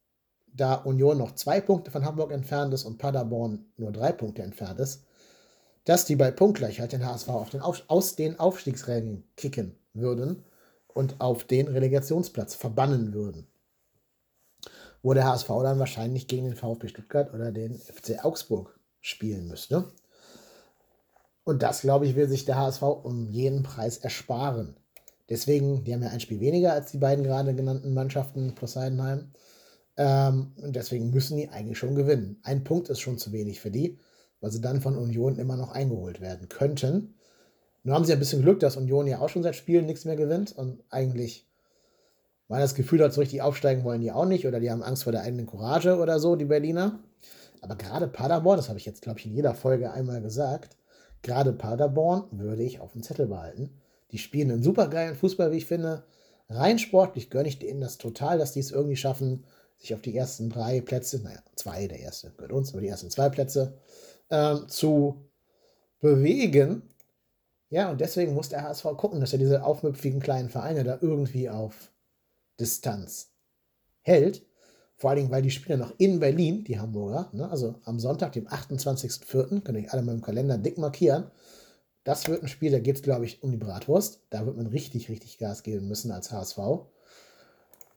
da 0.57 0.75
Union 0.75 1.19
noch 1.19 1.35
zwei 1.35 1.61
Punkte 1.61 1.91
von 1.91 2.05
Hamburg 2.05 2.33
entfernt 2.33 2.73
ist 2.73 2.85
und 2.85 2.99
Paderborn 2.99 3.67
nur 3.77 3.93
drei 3.93 4.13
Punkte 4.13 4.43
entfernt 4.43 4.81
ist, 4.81 5.05
dass 5.85 6.05
die 6.05 6.17
bei 6.17 6.31
Punktgleichheit 6.31 6.93
den 6.93 7.07
HSV 7.07 7.29
auf 7.29 7.51
den 7.51 7.61
auf, 7.61 7.83
aus 7.89 8.17
den 8.17 8.39
Aufstiegsrängen 8.39 9.25
kicken 9.37 9.77
würden 9.95 10.45
und 10.89 11.21
auf 11.21 11.45
den 11.45 11.69
Relegationsplatz 11.69 12.55
verbannen 12.55 13.13
würden. 13.13 13.47
Wo 15.03 15.15
der 15.15 15.27
HSV 15.27 15.49
dann 15.49 15.79
wahrscheinlich 15.79 16.27
gegen 16.27 16.47
den 16.47 16.57
VfB 16.57 16.89
Stuttgart 16.89 17.33
oder 17.33 17.53
den 17.53 17.79
FC 17.79 18.25
Augsburg 18.25 18.79
spielen 19.01 19.47
müsste. 19.47 19.93
Und 21.45 21.63
das, 21.63 21.83
glaube 21.83 22.07
ich, 22.07 22.17
will 22.17 22.29
sich 22.29 22.45
der 22.45 22.57
HSV 22.57 22.83
um 22.83 23.29
jeden 23.29 23.63
Preis 23.63 23.99
ersparen. 23.99 24.77
Deswegen, 25.29 25.85
die 25.85 25.95
haben 25.95 26.03
ja 26.03 26.09
ein 26.09 26.21
Spiel 26.21 26.41
weniger 26.41 26.73
als 26.73 26.91
die 26.91 26.99
beiden 26.99 27.25
gerade 27.25 27.55
genannten 27.55 27.95
Mannschaften 27.95 28.55
plus 28.57 28.75
Heidenheim. 28.75 29.31
Ähm, 29.97 30.53
und 30.57 30.77
deswegen 30.77 31.11
müssen 31.11 31.37
die 31.37 31.49
eigentlich 31.49 31.79
schon 31.79 31.95
gewinnen. 31.95 32.39
Ein 32.43 32.65
Punkt 32.65 32.89
ist 32.89 33.01
schon 33.01 33.19
zu 33.19 33.33
wenig 33.33 33.61
für 33.61 33.71
die 33.71 33.99
weil 34.41 34.51
sie 34.51 34.61
dann 34.61 34.81
von 34.81 34.97
Union 34.97 35.39
immer 35.39 35.57
noch 35.57 35.73
eingeholt 35.73 36.21
werden 36.21 36.49
könnten. 36.49 37.15
Nur 37.83 37.95
haben 37.95 38.05
sie 38.05 38.13
ein 38.13 38.19
bisschen 38.19 38.43
Glück, 38.43 38.61
dass 38.61 38.77
Union 38.77 39.07
ja 39.07 39.21
auch 39.21 39.29
schon 39.29 39.43
seit 39.43 39.57
Spielen 39.57 39.87
nichts 39.87 40.05
mehr 40.05 40.17
gewinnt 40.17 40.53
und 40.57 40.83
eigentlich 40.91 41.47
man 42.49 42.61
das 42.61 42.75
Gefühl 42.75 43.03
hat, 43.03 43.13
so 43.13 43.21
richtig 43.21 43.43
aufsteigen 43.43 43.85
wollen 43.85 44.01
die 44.01 44.13
auch 44.13 44.25
nicht 44.25 44.47
oder 44.47 44.61
die 44.61 44.71
haben 44.71 44.83
Angst 44.83 45.05
vor 45.05 45.13
der 45.13 45.23
eigenen 45.23 45.47
Courage 45.47 45.97
oder 45.99 46.21
so, 46.21 46.37
die 46.37 46.45
Berliner. 46.45 47.01
Aber 47.61 47.75
gerade 47.75 48.07
Paderborn, 48.07 48.57
das 48.57 48.69
habe 48.69 48.79
ich 48.79 48.87
jetzt, 48.87 49.03
glaube 49.03 49.19
ich, 49.19 49.27
in 49.27 49.35
jeder 49.35 49.55
Folge 49.55 49.91
einmal 49.91 50.21
gesagt, 50.23 50.77
gerade 51.23 51.53
Paderborn 51.53 52.25
würde 52.31 52.63
ich 52.63 52.81
auf 52.81 52.93
dem 52.93 53.03
Zettel 53.03 53.27
behalten. 53.27 53.71
Die 54.13 54.19
spielen 54.19 54.53
einen 54.53 54.63
supergeilen 54.63 55.17
Fußball, 55.17 55.51
wie 55.51 55.57
ich 55.57 55.67
finde. 55.67 56.05
Rein 56.49 56.79
sportlich 56.79 57.31
gönne 57.31 57.49
ich 57.49 57.59
denen 57.59 57.81
das 57.81 57.99
total, 57.99 58.39
dass 58.39 58.53
die 58.53 58.61
es 58.61 58.71
irgendwie 58.71 58.95
schaffen, 58.95 59.45
sich 59.79 59.95
auf 59.95 60.03
die 60.03 60.17
ersten 60.17 60.51
drei 60.51 60.81
Plätze, 60.81 61.21
naja, 61.23 61.41
zwei, 61.55 61.87
der 61.87 62.01
erste 62.01 62.31
gehört 62.31 62.53
uns, 62.53 62.73
aber 62.73 62.81
die 62.81 62.89
ersten 62.89 63.11
zwei 63.11 63.29
Plätze 63.29 63.79
ähm, 64.31 64.69
zu 64.69 65.31
bewegen. 66.01 66.83
Ja, 67.69 67.91
und 67.91 68.01
deswegen 68.01 68.35
muss 68.35 68.49
der 68.49 68.63
HSV 68.63 68.85
gucken, 68.97 69.21
dass 69.21 69.33
er 69.33 69.39
diese 69.39 69.65
aufmüpfigen 69.65 70.21
kleinen 70.21 70.49
Vereine 70.49 70.85
da 70.85 70.99
irgendwie 71.01 71.51
auf 71.51 71.93
Distanz 72.61 73.33
hält. 74.03 74.47
Vor 74.97 75.11
allen 75.11 75.19
Dingen, 75.19 75.31
weil 75.31 75.43
die 75.43 75.51
spielen 75.51 75.81
noch 75.81 75.93
in 75.99 76.21
Berlin, 76.21 76.65
die 76.65 76.79
Hamburger. 76.79 77.29
Ne? 77.33 77.51
Also 77.51 77.75
am 77.85 77.99
Sonntag, 77.99 78.33
dem 78.33 78.47
28.04., 78.47 79.61
könnt 79.61 79.77
ihr 79.77 79.85
euch 79.85 79.93
alle 79.93 80.03
mal 80.03 80.15
im 80.15 80.23
Kalender 80.23 80.57
dick 80.57 80.79
markieren. 80.79 81.31
Das 82.05 82.29
wird 82.29 82.43
ein 82.43 82.49
Spiel, 82.49 82.71
da 82.71 82.79
geht 82.79 82.97
es, 82.97 83.03
glaube 83.03 83.27
ich, 83.27 83.43
um 83.43 83.51
die 83.51 83.59
Bratwurst. 83.59 84.23
Da 84.31 84.47
wird 84.47 84.57
man 84.57 84.69
richtig, 84.69 85.11
richtig 85.11 85.39
Gas 85.39 85.65
geben 85.65 85.89
müssen 85.89 86.13
als 86.13 86.31
HSV. 86.31 86.59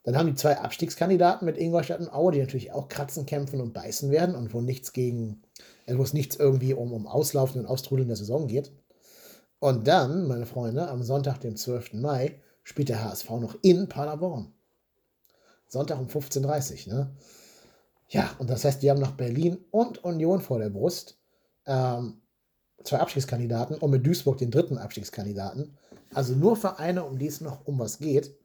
Dann 0.09 0.17
haben 0.17 0.27
die 0.29 0.33
zwei 0.33 0.57
Abstiegskandidaten 0.57 1.45
mit 1.45 1.59
Ingolstadt 1.59 1.99
und 1.99 2.11
Aue, 2.11 2.31
die 2.31 2.39
natürlich 2.39 2.71
auch 2.71 2.87
kratzen, 2.87 3.27
kämpfen 3.27 3.61
und 3.61 3.73
beißen 3.73 4.09
werden 4.09 4.33
und 4.33 4.55
wo 4.55 4.59
nichts 4.59 4.91
gegen, 4.91 5.43
äh, 5.85 5.95
wo 5.99 6.01
es 6.01 6.13
nichts 6.13 6.35
irgendwie 6.35 6.73
um, 6.73 6.93
um 6.93 7.05
Auslaufen 7.05 7.61
und 7.61 7.67
Austrudeln 7.67 8.07
der 8.07 8.17
Saison 8.17 8.47
geht. 8.47 8.71
Und 9.59 9.87
dann, 9.87 10.27
meine 10.27 10.47
Freunde, 10.47 10.87
am 10.87 11.03
Sonntag, 11.03 11.41
dem 11.41 11.55
12. 11.55 11.93
Mai, 11.93 12.41
spielt 12.63 12.89
der 12.89 13.03
HSV 13.03 13.29
noch 13.29 13.55
in 13.61 13.87
Paderborn. 13.87 14.51
Sonntag 15.67 15.99
um 15.99 16.07
15.30 16.07 16.87
Uhr, 16.87 16.93
ne? 16.95 17.15
Ja, 18.07 18.31
und 18.39 18.49
das 18.49 18.65
heißt, 18.65 18.81
die 18.81 18.89
haben 18.89 18.99
noch 18.99 19.11
Berlin 19.11 19.59
und 19.69 20.03
Union 20.03 20.41
vor 20.41 20.57
der 20.57 20.71
Brust. 20.71 21.19
Ähm, 21.67 22.19
zwei 22.83 22.97
Abstiegskandidaten 22.97 23.77
und 23.77 23.91
mit 23.91 24.07
Duisburg 24.07 24.39
den 24.39 24.49
dritten 24.49 24.79
Abstiegskandidaten. 24.79 25.77
Also 26.15 26.33
nur 26.33 26.55
Vereine, 26.55 27.03
um 27.03 27.19
die 27.19 27.27
es 27.27 27.41
noch 27.41 27.67
um 27.67 27.77
was 27.77 27.99
geht. 27.99 28.38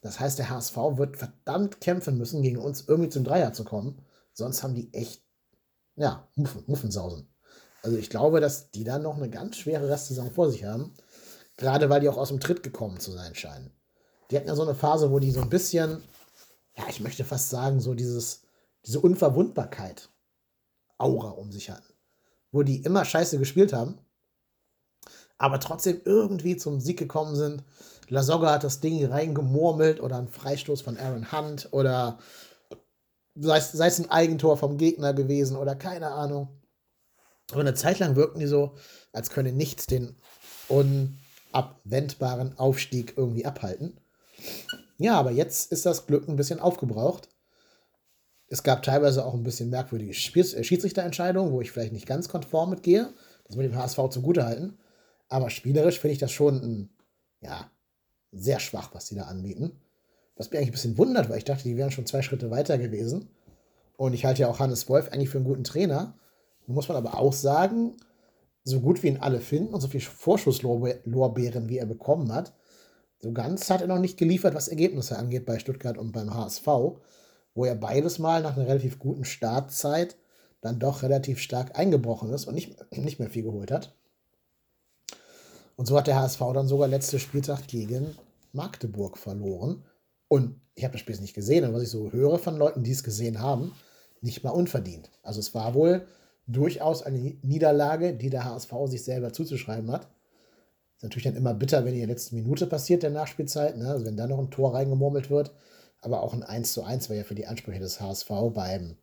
Das 0.00 0.20
heißt, 0.20 0.38
der 0.38 0.50
HSV 0.50 0.76
wird 0.96 1.16
verdammt 1.16 1.80
kämpfen 1.80 2.18
müssen, 2.18 2.42
gegen 2.42 2.58
uns 2.58 2.84
irgendwie 2.86 3.10
zum 3.10 3.24
Dreier 3.24 3.52
zu 3.52 3.64
kommen. 3.64 4.02
Sonst 4.32 4.62
haben 4.62 4.74
die 4.74 4.92
echt, 4.92 5.22
ja, 5.96 6.28
Muffen, 6.34 6.64
Muffensausen. 6.66 7.28
Also 7.82 7.96
ich 7.96 8.10
glaube, 8.10 8.40
dass 8.40 8.70
die 8.70 8.84
dann 8.84 9.02
noch 9.02 9.16
eine 9.16 9.30
ganz 9.30 9.56
schwere 9.56 9.88
Restsaison 9.88 10.32
vor 10.32 10.50
sich 10.50 10.64
haben. 10.64 10.94
Gerade 11.56 11.88
weil 11.88 12.00
die 12.00 12.08
auch 12.08 12.18
aus 12.18 12.28
dem 12.28 12.40
Tritt 12.40 12.62
gekommen 12.62 13.00
zu 13.00 13.12
sein 13.12 13.34
scheinen. 13.34 13.70
Die 14.30 14.36
hatten 14.36 14.48
ja 14.48 14.56
so 14.56 14.62
eine 14.62 14.74
Phase, 14.74 15.10
wo 15.10 15.18
die 15.18 15.30
so 15.30 15.40
ein 15.40 15.48
bisschen, 15.48 16.02
ja, 16.76 16.84
ich 16.88 17.00
möchte 17.00 17.24
fast 17.24 17.48
sagen, 17.48 17.80
so 17.80 17.94
dieses, 17.94 18.42
diese 18.84 19.00
Unverwundbarkeit 19.00 20.10
Aura 20.98 21.30
um 21.30 21.52
sich 21.52 21.70
hatten. 21.70 21.92
Wo 22.52 22.62
die 22.62 22.82
immer 22.82 23.04
scheiße 23.04 23.38
gespielt 23.38 23.72
haben, 23.72 23.98
aber 25.38 25.60
trotzdem 25.60 26.00
irgendwie 26.04 26.56
zum 26.56 26.80
Sieg 26.80 26.98
gekommen 26.98 27.36
sind. 27.36 27.62
Lasogga 28.08 28.52
hat 28.52 28.64
das 28.64 28.80
Ding 28.80 29.04
reingemurmelt 29.04 30.00
oder 30.00 30.16
ein 30.16 30.28
Freistoß 30.28 30.82
von 30.82 30.96
Aaron 30.96 31.32
Hunt 31.32 31.68
oder 31.72 32.18
sei 33.34 33.58
es, 33.58 33.72
sei 33.72 33.86
es 33.88 34.00
ein 34.00 34.10
Eigentor 34.10 34.56
vom 34.56 34.78
Gegner 34.78 35.12
gewesen 35.12 35.56
oder 35.56 35.74
keine 35.74 36.10
Ahnung. 36.12 36.48
Aber 37.50 37.60
eine 37.60 37.74
Zeit 37.74 37.98
lang 37.98 38.16
wirkten 38.16 38.40
die 38.40 38.46
so, 38.46 38.74
als 39.12 39.30
könne 39.30 39.52
nichts 39.52 39.86
den 39.86 40.16
unabwendbaren 40.68 42.58
Aufstieg 42.58 43.14
irgendwie 43.16 43.46
abhalten. 43.46 44.00
Ja, 44.98 45.18
aber 45.18 45.30
jetzt 45.30 45.70
ist 45.72 45.86
das 45.86 46.06
Glück 46.06 46.28
ein 46.28 46.36
bisschen 46.36 46.60
aufgebraucht. 46.60 47.28
Es 48.48 48.62
gab 48.62 48.82
teilweise 48.82 49.24
auch 49.24 49.34
ein 49.34 49.42
bisschen 49.42 49.70
merkwürdige 49.70 50.12
äh, 50.12 50.64
Schiedsrichterentscheidungen, 50.64 51.52
wo 51.52 51.60
ich 51.60 51.72
vielleicht 51.72 51.92
nicht 51.92 52.06
ganz 52.06 52.28
konform 52.28 52.70
mitgehe. 52.70 53.12
Das 53.44 53.56
mit 53.56 53.66
dem 53.66 53.76
HSV 53.76 54.08
zugutehalten. 54.10 54.78
Aber 55.28 55.50
spielerisch 55.50 56.00
finde 56.00 56.12
ich 56.12 56.18
das 56.18 56.32
schon 56.32 56.62
ein, 56.62 56.90
ja, 57.40 57.70
sehr 58.36 58.60
schwach, 58.60 58.90
was 58.92 59.06
die 59.06 59.16
da 59.16 59.22
anbieten. 59.24 59.72
Was 60.36 60.50
mich 60.50 60.58
eigentlich 60.58 60.70
ein 60.70 60.72
bisschen 60.72 60.98
wundert, 60.98 61.28
weil 61.28 61.38
ich 61.38 61.44
dachte, 61.44 61.64
die 61.64 61.76
wären 61.76 61.90
schon 61.90 62.06
zwei 62.06 62.22
Schritte 62.22 62.50
weiter 62.50 62.78
gewesen. 62.78 63.28
Und 63.96 64.12
ich 64.12 64.24
halte 64.24 64.42
ja 64.42 64.48
auch 64.48 64.58
Hannes 64.58 64.88
Wolf 64.88 65.08
eigentlich 65.10 65.30
für 65.30 65.38
einen 65.38 65.46
guten 65.46 65.64
Trainer. 65.64 66.14
Nun 66.66 66.74
muss 66.74 66.88
man 66.88 66.96
aber 66.96 67.18
auch 67.18 67.32
sagen, 67.32 67.96
so 68.64 68.80
gut 68.80 69.02
wie 69.02 69.08
ihn 69.08 69.18
alle 69.18 69.40
finden 69.40 69.72
und 69.72 69.80
so 69.80 69.88
viel 69.88 70.00
Vorschusslorbeeren, 70.00 71.68
wie 71.68 71.78
er 71.78 71.86
bekommen 71.86 72.32
hat, 72.32 72.52
so 73.18 73.32
ganz 73.32 73.70
hat 73.70 73.80
er 73.80 73.86
noch 73.86 73.98
nicht 73.98 74.18
geliefert, 74.18 74.54
was 74.54 74.68
Ergebnisse 74.68 75.16
angeht 75.16 75.46
bei 75.46 75.58
Stuttgart 75.58 75.96
und 75.96 76.12
beim 76.12 76.34
HSV, 76.34 76.66
wo 77.54 77.64
er 77.64 77.74
beides 77.74 78.18
Mal 78.18 78.42
nach 78.42 78.56
einer 78.56 78.66
relativ 78.66 78.98
guten 78.98 79.24
Startzeit 79.24 80.16
dann 80.60 80.78
doch 80.78 81.02
relativ 81.02 81.38
stark 81.38 81.78
eingebrochen 81.78 82.32
ist 82.32 82.46
und 82.46 82.54
nicht, 82.54 82.76
nicht 82.92 83.18
mehr 83.18 83.30
viel 83.30 83.44
geholt 83.44 83.70
hat. 83.70 83.94
Und 85.76 85.86
so 85.86 85.96
hat 85.96 86.06
der 86.06 86.20
HSV 86.20 86.40
dann 86.54 86.68
sogar 86.68 86.88
letzte 86.88 87.18
Spieltag 87.18 87.66
gegen 87.68 88.16
Magdeburg 88.56 89.18
verloren. 89.18 89.84
Und 90.28 90.60
ich 90.74 90.84
habe 90.84 90.92
das 90.92 91.00
Spiel 91.00 91.18
nicht 91.20 91.34
gesehen, 91.34 91.64
aber 91.64 91.74
was 91.74 91.84
ich 91.84 91.90
so 91.90 92.10
höre 92.10 92.38
von 92.38 92.56
Leuten, 92.56 92.82
die 92.82 92.90
es 92.90 93.04
gesehen 93.04 93.40
haben, 93.40 93.72
nicht 94.20 94.42
mal 94.42 94.50
unverdient. 94.50 95.10
Also 95.22 95.38
es 95.40 95.54
war 95.54 95.74
wohl 95.74 96.06
durchaus 96.46 97.02
eine 97.02 97.18
Niederlage, 97.42 98.14
die 98.14 98.30
der 98.30 98.44
HSV 98.44 98.72
sich 98.86 99.04
selber 99.04 99.32
zuzuschreiben 99.32 99.90
hat. 99.90 100.08
Ist 100.96 101.02
natürlich 101.02 101.24
dann 101.24 101.36
immer 101.36 101.54
bitter, 101.54 101.84
wenn 101.84 101.94
die 101.94 102.04
letzten 102.04 102.36
Minute 102.36 102.66
passiert, 102.66 103.02
der 103.02 103.10
Nachspielzeit, 103.10 103.76
ne? 103.76 103.90
also 103.90 104.06
wenn 104.06 104.16
da 104.16 104.26
noch 104.26 104.38
ein 104.38 104.50
Tor 104.50 104.74
reingemurmelt 104.74 105.30
wird. 105.30 105.52
Aber 106.00 106.22
auch 106.22 106.34
ein 106.34 106.42
1 106.42 106.72
zu 106.72 106.82
1 106.82 107.08
wäre 107.08 107.20
ja 107.20 107.24
für 107.24 107.34
die 107.34 107.46
Ansprüche 107.46 107.80
des 107.80 108.00
HSV 108.00 108.28
beim 108.54 108.96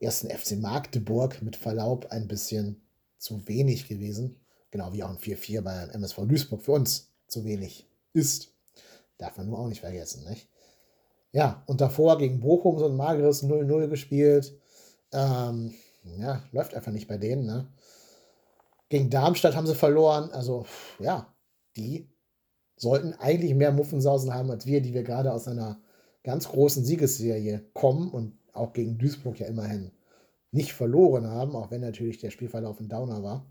ersten 0.00 0.28
FC 0.28 0.58
Magdeburg 0.58 1.42
mit 1.42 1.56
Verlaub 1.56 2.06
ein 2.10 2.28
bisschen 2.28 2.82
zu 3.18 3.46
wenig 3.48 3.88
gewesen. 3.88 4.40
Genau 4.70 4.92
wie 4.92 5.02
auch 5.02 5.10
ein 5.10 5.18
4-4 5.18 5.62
bei 5.62 5.88
MSV 5.94 6.26
Duisburg 6.26 6.62
für 6.62 6.72
uns 6.72 7.12
zu 7.26 7.44
wenig 7.44 7.88
ist. 8.12 8.55
Darf 9.18 9.36
man 9.36 9.46
nur 9.46 9.58
auch 9.58 9.68
nicht 9.68 9.80
vergessen, 9.80 10.28
nicht? 10.28 10.48
Ja, 11.32 11.62
und 11.66 11.80
davor 11.80 12.18
gegen 12.18 12.40
Bochum 12.40 12.78
so 12.78 12.86
ein 12.86 12.96
mageres 12.96 13.42
0-0 13.42 13.88
gespielt. 13.88 14.58
Ähm, 15.12 15.74
ja, 16.18 16.42
läuft 16.52 16.74
einfach 16.74 16.92
nicht 16.92 17.08
bei 17.08 17.18
denen, 17.18 17.46
ne? 17.46 17.72
Gegen 18.88 19.10
Darmstadt 19.10 19.56
haben 19.56 19.66
sie 19.66 19.74
verloren. 19.74 20.30
Also, 20.30 20.66
ja, 20.98 21.34
die 21.76 22.08
sollten 22.76 23.14
eigentlich 23.14 23.54
mehr 23.54 23.72
Muffensausen 23.72 24.32
haben 24.32 24.50
als 24.50 24.66
wir, 24.66 24.80
die 24.80 24.94
wir 24.94 25.02
gerade 25.02 25.32
aus 25.32 25.48
einer 25.48 25.80
ganz 26.22 26.48
großen 26.48 26.84
Siegesserie 26.84 27.64
kommen 27.72 28.10
und 28.10 28.38
auch 28.52 28.72
gegen 28.72 28.98
Duisburg 28.98 29.38
ja 29.38 29.46
immerhin 29.46 29.92
nicht 30.52 30.72
verloren 30.72 31.26
haben, 31.26 31.54
auch 31.54 31.70
wenn 31.70 31.80
natürlich 31.80 32.18
der 32.18 32.30
Spielverlauf 32.30 32.80
ein 32.80 32.88
Downer 32.88 33.22
war. 33.22 33.46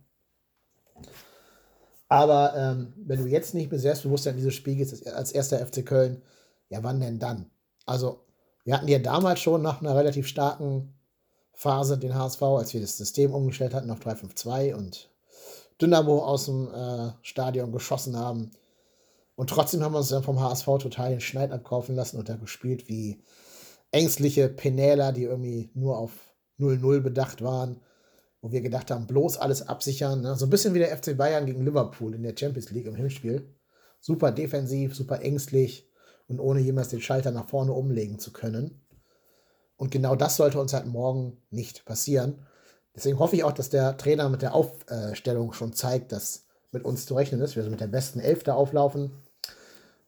Aber 2.08 2.54
ähm, 2.56 2.94
wenn 2.98 3.24
du 3.24 3.28
jetzt 3.28 3.54
nicht 3.54 3.72
mehr 3.72 3.80
selbstbewusst 3.80 4.28
in 4.28 4.38
dieses 4.38 4.54
Spiel 4.54 4.76
gehst, 4.76 5.08
als 5.08 5.32
erster 5.32 5.66
FC 5.66 5.86
Köln, 5.86 6.22
ja, 6.70 6.84
wann 6.84 7.00
denn 7.00 7.20
dann? 7.20 7.50
Also, 7.86 8.22
wir 8.64 8.76
hatten 8.76 8.88
ja 8.88 9.00
damals 9.00 9.40
schon 9.40 9.62
nach 9.62 9.82
einer 9.82 9.96
relativ 9.96 10.28
starken 10.28 10.94
Phase 11.54 11.98
den 11.98 12.16
HSV, 12.16 12.42
als 12.42 12.74
wir 12.74 12.82
das 12.82 12.98
System 12.98 13.34
umgestellt 13.34 13.74
hatten 13.74 13.92
auf 13.92 14.00
3-5-2 14.00 14.76
und 14.76 15.10
Dynamo 15.82 16.24
aus 16.24 16.46
dem 16.46 16.74
äh, 16.74 17.12
Stadion 17.22 17.72
geschossen 17.72 18.18
haben. 18.18 18.52
Und 19.36 19.50
trotzdem 19.50 19.84
haben 19.84 19.94
wir 19.94 20.00
uns 20.00 20.10
dann 20.10 20.24
vom 20.24 20.40
HSV 20.40 20.66
total 20.66 21.12
den 21.12 21.22
Schneid 21.22 21.52
abkaufen 21.52 21.96
lassen 21.96 22.18
und 22.18 22.30
da 22.30 22.36
gespielt 22.36 22.88
wie 22.88 23.22
ängstliche 23.92 24.50
Penäler, 24.50 25.12
die 25.12 25.24
irgendwie 25.24 25.70
nur 25.74 25.98
auf 25.98 26.12
0-0 26.60 27.02
bedacht 27.02 27.42
waren 27.42 27.82
wo 28.46 28.52
wir 28.52 28.62
gedacht 28.62 28.92
haben, 28.92 29.08
bloß 29.08 29.38
alles 29.38 29.68
absichern. 29.68 30.22
Ne? 30.22 30.36
So 30.36 30.46
ein 30.46 30.52
bisschen 30.52 30.76
wie 30.76 30.80
der 30.80 30.96
FC 30.96 31.18
Bayern 31.18 31.48
gegen 31.48 31.66
Liverpool 31.66 32.14
in 32.14 32.22
der 32.22 32.36
Champions 32.38 32.70
League 32.70 32.86
im 32.86 32.94
Hinspiel. 32.94 33.50
Super 34.00 34.32
defensiv, 34.32 34.96
super 34.96 35.24
ängstlich 35.24 35.90
und 36.28 36.40
ohne 36.40 36.60
jemals 36.60 36.90
den 36.90 37.02
Schalter 37.02 37.32
nach 37.32 37.50
vorne 37.50 37.72
umlegen 37.72 38.20
zu 38.20 38.32
können. 38.32 38.86
Und 39.78 39.90
genau 39.90 40.16
das 40.16 40.36
sollte 40.36 40.60
uns 40.60 40.74
halt 40.74 40.86
morgen 40.86 41.42
nicht 41.50 41.86
passieren. 41.86 42.46
Deswegen 42.96 43.18
hoffe 43.18 43.36
ich 43.36 43.44
auch, 43.44 43.52
dass 43.52 43.72
der 43.72 43.98
Trainer 43.98 44.30
mit 44.30 44.44
der 44.44 44.54
Aufstellung 44.54 45.54
schon 45.54 45.74
zeigt, 45.74 46.12
dass 46.12 46.46
mit 46.72 46.86
uns 46.86 47.08
zu 47.08 47.16
rechnen 47.16 47.42
ist. 47.42 47.56
Wir 47.56 47.64
mit 47.64 47.82
der 47.82 47.88
besten 47.88 48.20
Elfte 48.20 48.54
auflaufen 48.54 49.24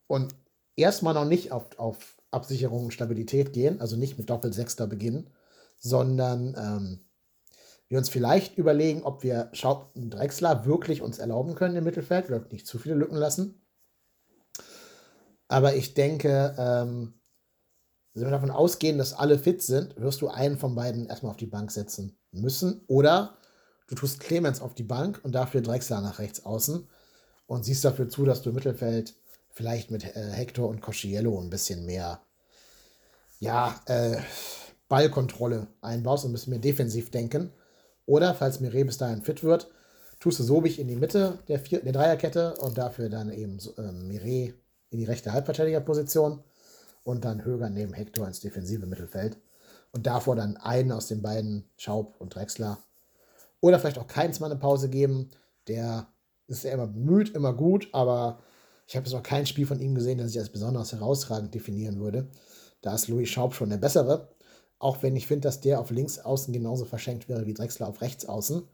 und 0.06 0.36
erstmal 0.76 1.16
noch 1.16 1.26
nicht 1.26 1.52
auf, 1.52 1.66
auf 1.80 2.18
Absicherung 2.30 2.86
und 2.86 2.94
Stabilität 2.94 3.52
gehen, 3.52 3.82
also 3.82 3.96
nicht 3.96 4.20
mit 4.20 4.30
Doppelsechster 4.30 4.86
beginnen, 4.86 5.32
sondern 5.80 6.56
ähm, 6.56 7.07
wir 7.90 7.98
uns 7.98 8.10
vielleicht 8.10 8.58
überlegen, 8.58 9.04
ob 9.04 9.24
wir 9.24 9.50
Schaub 9.54 9.92
und 9.96 10.10
Drexler 10.10 10.66
wirklich 10.66 11.02
uns 11.02 11.20
erlauben 11.20 11.56
können 11.56 11.76
im 11.76 11.84
Mittelfeld 11.84 12.28
oder 12.28 12.46
nicht 12.52 12.68
zu 12.68 12.80
viele 12.80 12.96
Lücken 12.96 13.16
lassen. 13.16 13.62
Aber 15.48 15.76
ich 15.76 15.94
denke, 15.94 16.56
ähm, 16.58 17.14
wenn 18.14 18.26
wir 18.26 18.32
davon 18.32 18.52
ausgehen, 18.52 18.98
dass 18.98 19.14
alle 19.14 19.40
fit 19.40 19.62
sind, 19.62 19.96
wirst 20.00 20.22
du 20.22 20.28
einen 20.28 20.58
von 20.58 20.76
beiden 20.76 21.08
erstmal 21.08 21.30
auf 21.30 21.38
die 21.38 21.46
Bank 21.46 21.72
setzen 21.72 22.18
müssen. 22.32 22.84
Oder 22.88 23.38
du 23.88 23.96
tust 23.96 24.20
Clemens 24.20 24.60
auf 24.60 24.74
die 24.74 24.84
Bank 24.84 25.22
und 25.24 25.34
dafür 25.34 25.62
Drexler 25.62 26.02
nach 26.02 26.20
rechts 26.20 26.44
außen 26.46 26.88
und 27.46 27.64
siehst 27.64 27.86
dafür 27.86 28.10
zu, 28.10 28.26
dass 28.26 28.42
du 28.42 28.50
im 28.50 28.56
Mittelfeld 28.56 29.16
vielleicht 29.52 29.92
mit 29.92 30.04
äh, 30.04 30.32
Hector 30.32 30.68
und 30.68 30.82
Cosciello 30.82 31.40
ein 31.40 31.50
bisschen 31.50 31.86
mehr, 31.86 32.22
ja, 33.40 33.80
äh, 33.86 34.18
Ballkontrolle 34.90 35.68
einbaust 35.82 36.26
und 36.26 36.32
ein 36.32 36.34
bisschen 36.34 36.52
mehr 36.52 36.60
defensiv 36.60 37.12
denken. 37.12 37.54
Oder, 38.08 38.34
falls 38.34 38.60
Mire 38.62 38.86
bis 38.86 38.98
dahin 38.98 39.22
fit 39.22 39.44
wird, 39.44 39.70
tust 40.20 40.40
du 40.40 40.44
Sobich 40.44 40.80
in 40.80 40.88
die 40.88 40.96
Mitte 40.96 41.38
der, 41.48 41.60
Vier 41.60 41.82
der 41.82 41.94
Dreierkette 41.94 42.56
und 42.56 42.78
dafür 42.78 43.10
dann 43.10 43.32
eben 43.32 43.60
äh, 43.78 43.92
Mire 43.92 44.54
in 44.90 44.98
die 44.98 45.06
rechte 45.06 45.34
Halbverteidigerposition 45.34 46.42
und 47.04 47.26
dann 47.26 47.46
Höger 47.46 47.70
neben 47.70 47.94
Hector 47.94 48.26
ins 48.26 48.40
defensive 48.40 48.86
Mittelfeld. 48.86 49.38
Und 49.92 50.08
davor 50.08 50.36
dann 50.36 50.58
einen 50.58 50.92
aus 50.92 51.08
den 51.08 51.22
beiden, 51.22 51.70
Schaub 51.78 52.16
und 52.20 52.34
Drexler. 52.34 52.80
Oder 53.62 53.80
vielleicht 53.80 54.00
auch 54.00 54.08
keins 54.08 54.40
mal 54.40 54.50
eine 54.52 54.60
Pause 54.60 54.90
geben. 54.90 55.30
Der 55.68 56.08
ist 56.48 56.64
ja 56.64 56.72
immer 56.72 56.88
bemüht, 56.88 57.36
immer 57.36 57.54
gut, 57.54 57.90
aber 57.92 58.40
ich 58.88 58.96
habe 58.96 59.06
jetzt 59.06 59.14
noch 59.14 59.24
kein 59.24 59.46
Spiel 59.46 59.66
von 59.66 59.82
ihm 59.82 59.96
gesehen, 59.96 60.18
das 60.18 60.32
ich 60.32 60.40
als 60.40 60.50
besonders 60.50 60.94
herausragend 60.94 61.54
definieren 61.54 62.00
würde. 62.00 62.30
Da 62.82 62.96
ist 62.96 63.10
Louis 63.10 63.30
Schaub 63.30 63.54
schon 63.54 63.70
der 63.70 63.78
bessere. 63.78 64.30
Auch 64.80 65.02
wenn 65.02 65.16
ich 65.16 65.28
finde, 65.28 65.48
dass 65.48 65.62
der 65.62 65.80
auf 65.80 65.90
links 65.90 66.20
außen 66.20 66.54
genauso 66.54 66.86
verschenkt 66.86 67.30
wäre 67.30 67.46
wie 67.46 67.54
Drexler 67.54 67.88
auf 67.88 68.02
rechts 68.02 68.26
außen. 68.26 68.68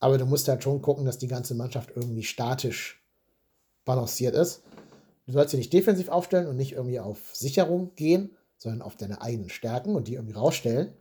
Aber 0.00 0.18
du 0.18 0.26
musst 0.26 0.48
halt 0.48 0.62
schon 0.62 0.82
gucken, 0.82 1.04
dass 1.04 1.18
die 1.18 1.28
ganze 1.28 1.54
Mannschaft 1.54 1.90
irgendwie 1.94 2.24
statisch 2.24 3.04
balanciert 3.84 4.34
ist. 4.34 4.62
Du 5.26 5.32
sollst 5.32 5.52
sie 5.52 5.58
nicht 5.58 5.72
defensiv 5.72 6.08
aufstellen 6.08 6.48
und 6.48 6.56
nicht 6.56 6.72
irgendwie 6.72 6.98
auf 6.98 7.18
Sicherung 7.34 7.94
gehen, 7.94 8.36
sondern 8.56 8.82
auf 8.82 8.96
deine 8.96 9.22
eigenen 9.22 9.50
Stärken 9.50 9.94
und 9.94 10.08
die 10.08 10.14
irgendwie 10.14 10.34
rausstellen. 10.34 10.92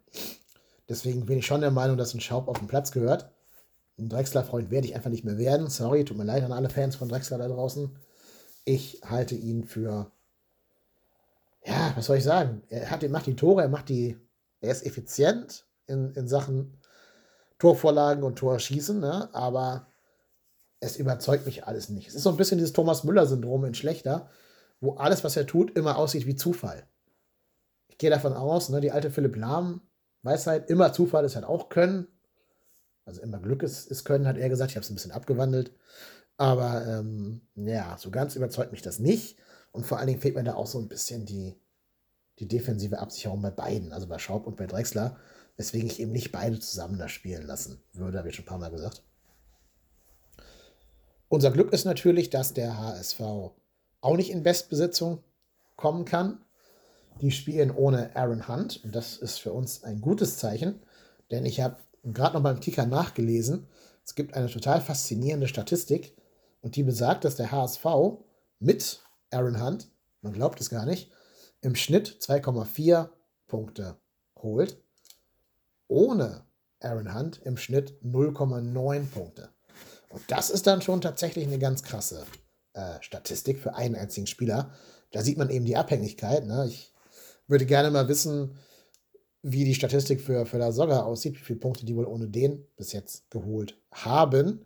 Deswegen 0.88 1.26
bin 1.26 1.40
ich 1.40 1.46
schon 1.46 1.62
der 1.62 1.72
Meinung, 1.72 1.98
dass 1.98 2.14
ein 2.14 2.22
Schaub 2.22 2.48
auf 2.48 2.60
den 2.60 2.68
Platz 2.68 2.92
gehört. 2.92 3.32
Ein 3.98 4.10
Drexler-Freund 4.10 4.72
werde 4.72 4.88
ich 4.88 4.96
einfach 4.96 5.10
nicht 5.10 5.26
mehr 5.26 5.38
werden. 5.38 5.68
Sorry, 5.70 6.06
tut 6.06 6.18
mir 6.18 6.24
leid 6.24 6.44
an 6.44 6.52
alle 6.52 6.70
Fans 6.70 6.96
von 6.96 7.10
Drexler 7.10 7.38
da 7.38 7.48
draußen. 7.48 7.98
Ich 8.66 9.02
halte 9.04 9.36
ihn 9.36 9.66
für 9.66 10.12
ja, 11.70 11.94
was 11.96 12.06
soll 12.06 12.18
ich 12.18 12.24
sagen? 12.24 12.64
Er 12.70 12.90
hat, 12.90 13.08
macht 13.10 13.28
die 13.28 13.36
Tore, 13.36 13.62
er 13.62 13.70
macht 13.70 13.90
die, 13.90 14.18
er 14.62 14.72
ist 14.72 14.86
effizient 14.86 15.66
in, 15.88 16.12
in 16.14 16.28
Sachen 16.28 16.78
Torvorlagen 17.58 18.24
und 18.24 18.38
Torschießen, 18.38 19.00
ne? 19.00 19.30
aber 19.34 19.88
es 20.80 20.98
überzeugt 20.98 21.46
mich 21.46 21.66
alles 21.66 21.90
nicht. 21.90 22.08
Es 22.08 22.16
ist 22.16 22.24
so 22.24 22.30
ein 22.30 22.38
bisschen 22.38 22.58
dieses 22.58 22.74
Thomas 22.74 23.04
Müller-Syndrom 23.04 23.66
in 23.66 23.74
schlechter, 23.74 24.30
wo 24.80 24.94
alles, 24.94 25.24
was 25.24 25.36
er 25.36 25.46
tut, 25.46 25.76
immer 25.78 25.98
aussieht 25.98 26.26
wie 26.26 26.36
Zufall. 26.36 26.88
Ich 27.88 27.98
gehe 27.98 28.10
davon 28.10 28.34
aus, 28.34 28.70
ne, 28.70 28.80
die 28.80 28.92
alte 28.92 29.12
Philipp 29.12 29.36
Lahm 29.36 29.82
Weisheit, 30.24 30.70
immer 30.70 30.94
Zufall 30.94 31.26
ist 31.26 31.36
halt 31.36 31.46
auch 31.46 31.70
Können. 31.70 32.08
Also 33.06 33.22
immer 33.22 33.40
Glück 33.40 33.64
ist, 33.64 33.90
ist 33.90 34.04
Können, 34.04 34.28
hat 34.28 34.38
er 34.38 34.50
gesagt. 34.50 34.72
Ich 34.72 34.76
habe 34.76 34.84
es 34.84 34.90
ein 34.90 34.96
bisschen 34.96 35.12
abgewandelt. 35.12 35.72
Aber 36.38 36.86
ähm, 36.86 37.42
ja, 37.56 37.98
so 37.98 38.12
ganz 38.12 38.36
überzeugt 38.36 38.72
mich 38.72 38.82
das 38.82 39.00
nicht. 39.00 39.38
Und 39.72 39.86
vor 39.86 39.98
allen 39.98 40.08
Dingen 40.08 40.22
fehlt 40.22 40.36
mir 40.36 40.44
da 40.44 40.56
auch 40.56 40.68
so 40.68 40.80
ein 40.80 40.88
bisschen 40.90 41.26
die, 41.26 41.56
die 42.40 42.48
defensive 42.48 43.00
Absicherung 43.00 43.42
bei 43.42 43.52
beiden, 43.52 43.92
also 43.92 44.08
bei 44.08 44.18
Schaub 44.18 44.48
und 44.48 44.58
bei 44.58 44.66
Drexler. 44.66 45.18
weswegen 45.58 45.90
ich 45.90 46.00
eben 46.00 46.12
nicht 46.12 46.32
beide 46.32 46.60
zusammen 46.60 46.98
da 46.98 47.08
spielen 47.08 47.46
lassen 47.46 47.82
würde, 47.94 48.18
habe 48.18 48.30
ich 48.30 48.36
schon 48.36 48.46
ein 48.46 48.50
paar 48.50 48.58
Mal 48.58 48.72
gesagt. 48.72 49.04
Unser 51.28 51.52
Glück 51.52 51.72
ist 51.74 51.86
natürlich, 51.86 52.30
dass 52.30 52.54
der 52.54 52.80
HSV 52.80 53.22
auch 54.02 54.16
nicht 54.16 54.32
in 54.32 54.42
Bestbesitzung 54.42 55.24
kommen 55.76 56.06
kann. 56.06 56.42
Die 57.22 57.32
spielen 57.32 57.72
ohne 57.72 58.16
Aaron 58.16 58.48
Hunt 58.48 58.84
und 58.84 58.96
das 58.96 59.18
ist 59.18 59.40
für 59.40 59.52
uns 59.52 59.84
ein 59.84 60.02
gutes 60.02 60.38
Zeichen, 60.38 60.82
denn 61.32 61.46
ich 61.46 61.60
habe 61.60 61.78
gerade 62.04 62.36
noch 62.36 62.44
beim 62.44 62.60
Kicker 62.60 62.86
nachgelesen, 62.86 63.68
es 64.06 64.16
gibt 64.16 64.34
eine 64.34 64.48
total 64.48 64.82
faszinierende 64.82 65.48
Statistik 65.48 66.16
und 66.62 66.76
die 66.76 66.84
besagt, 66.84 67.26
dass 67.26 67.36
der 67.36 67.52
HSV 67.52 67.86
mit 68.60 69.02
Aaron 69.32 69.62
Hunt, 69.64 69.92
man 70.22 70.34
glaubt 70.34 70.60
es 70.62 70.70
gar 70.70 70.86
nicht, 70.86 71.12
im 71.62 71.76
Schnitt 71.76 72.18
2,4 72.22 73.10
Punkte 73.48 74.00
holt, 74.38 74.82
ohne 75.88 76.46
Aaron 76.80 77.14
Hunt 77.14 77.42
im 77.44 77.58
Schnitt 77.58 78.00
0,9 78.04 79.08
Punkte. 79.08 79.50
Und 80.10 80.24
das 80.28 80.50
ist 80.50 80.68
dann 80.68 80.82
schon 80.82 81.02
tatsächlich 81.02 81.46
eine 81.46 81.60
ganz 81.60 81.84
krasse 81.84 82.26
äh, 82.74 83.02
Statistik 83.02 83.60
für 83.60 83.76
einen 83.76 83.96
einzigen 83.96 84.28
Spieler. 84.28 84.72
Da 85.12 85.22
sieht 85.22 85.38
man 85.38 85.50
eben 85.50 85.66
die 85.66 85.78
Abhängigkeit. 85.78 86.46
Ne? 86.46 86.66
Ich 86.68 86.94
würde 87.48 87.66
gerne 87.66 87.92
mal 87.92 88.08
wissen, 88.08 88.58
wie 89.42 89.66
die 89.66 89.76
Statistik 89.76 90.22
für, 90.22 90.46
für 90.46 90.58
La 90.58 90.68
aussieht, 90.68 91.36
wie 91.36 91.44
viele 91.44 91.60
Punkte 91.60 91.86
die 91.86 91.96
wohl 91.96 92.06
ohne 92.06 92.28
den 92.28 92.66
bis 92.76 92.92
jetzt 92.92 93.30
geholt 93.32 93.80
haben. 93.92 94.66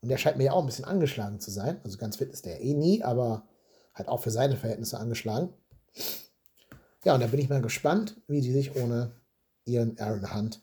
Und 0.00 0.08
der 0.08 0.18
scheint 0.18 0.36
mir 0.36 0.44
ja 0.44 0.52
auch 0.52 0.60
ein 0.60 0.66
bisschen 0.66 0.84
angeschlagen 0.84 1.40
zu 1.40 1.50
sein. 1.50 1.80
Also 1.84 1.98
ganz 1.98 2.16
fit 2.16 2.30
ist 2.32 2.46
der 2.46 2.60
eh 2.60 2.74
nie, 2.74 3.02
aber 3.02 3.46
halt 3.94 4.08
auch 4.08 4.22
für 4.22 4.30
seine 4.30 4.56
Verhältnisse 4.56 4.98
angeschlagen. 4.98 5.50
Ja, 7.04 7.14
und 7.14 7.20
da 7.20 7.26
bin 7.26 7.40
ich 7.40 7.48
mal 7.48 7.62
gespannt, 7.62 8.20
wie 8.26 8.40
die 8.40 8.52
sich 8.52 8.76
ohne 8.76 9.12
ihren 9.64 9.98
Aaron 9.98 10.34
Hunt 10.34 10.62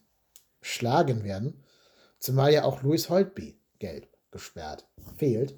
schlagen 0.61 1.23
werden. 1.23 1.63
Zumal 2.19 2.53
ja 2.53 2.63
auch 2.63 2.83
Louis 2.83 3.09
Holtby 3.09 3.59
gelb 3.79 4.07
gesperrt 4.31 4.87
fehlt. 5.17 5.55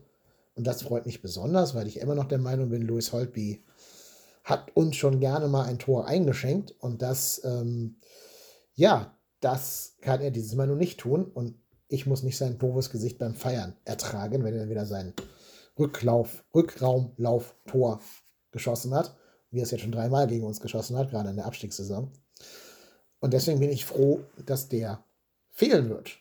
Und 0.56 0.68
das 0.68 0.84
freut 0.84 1.06
mich 1.06 1.22
besonders, 1.22 1.74
weil 1.74 1.88
ich 1.88 2.00
immer 2.00 2.16
noch 2.16 2.28
der 2.28 2.38
Meinung 2.38 2.70
bin, 2.70 2.84
Louis 2.84 3.12
Holtby 3.12 3.64
hat 4.44 4.76
uns 4.76 4.96
schon 4.96 5.20
gerne 5.20 5.48
mal 5.48 5.66
ein 5.66 5.80
Tor 5.80 6.08
eingeschenkt. 6.08 6.72
Und 6.80 7.02
das, 7.02 7.42
ähm, 7.44 7.98
ja, 8.76 9.18
das 9.40 9.96
kann 10.02 10.22
er 10.22 10.32
dieses 10.32 10.56
Mal 10.56 10.68
nur 10.68 10.76
nicht 10.76 11.00
tun. 11.00 11.26
Und 11.26 11.56
ich 11.88 12.06
muss 12.06 12.24
nicht 12.24 12.38
sein 12.38 12.58
doofes 12.58 12.90
Gesicht 12.90 13.18
beim 13.18 13.36
Feiern 13.36 13.76
ertragen, 13.86 14.44
wenn 14.44 14.56
er 14.56 14.70
wieder 14.70 14.86
sein 14.86 15.14
Rücklauf, 15.78 16.44
Rückraumlauf-Tor 16.54 18.00
geschossen 18.52 18.94
hat, 18.94 19.16
wie 19.50 19.60
er 19.60 19.64
es 19.64 19.72
jetzt 19.72 19.82
schon 19.82 19.92
dreimal 19.92 20.28
gegen 20.28 20.46
uns 20.46 20.60
geschossen 20.60 20.98
hat, 20.98 21.10
gerade 21.10 21.30
in 21.30 21.36
der 21.36 21.46
Abstiegssaison. 21.46 22.12
Und 23.20 23.34
deswegen 23.34 23.60
bin 23.60 23.72
ich 23.72 23.86
froh, 23.86 24.24
dass 24.46 24.70
der 24.70 25.04
fehlen 25.50 25.90
wird. 25.90 26.18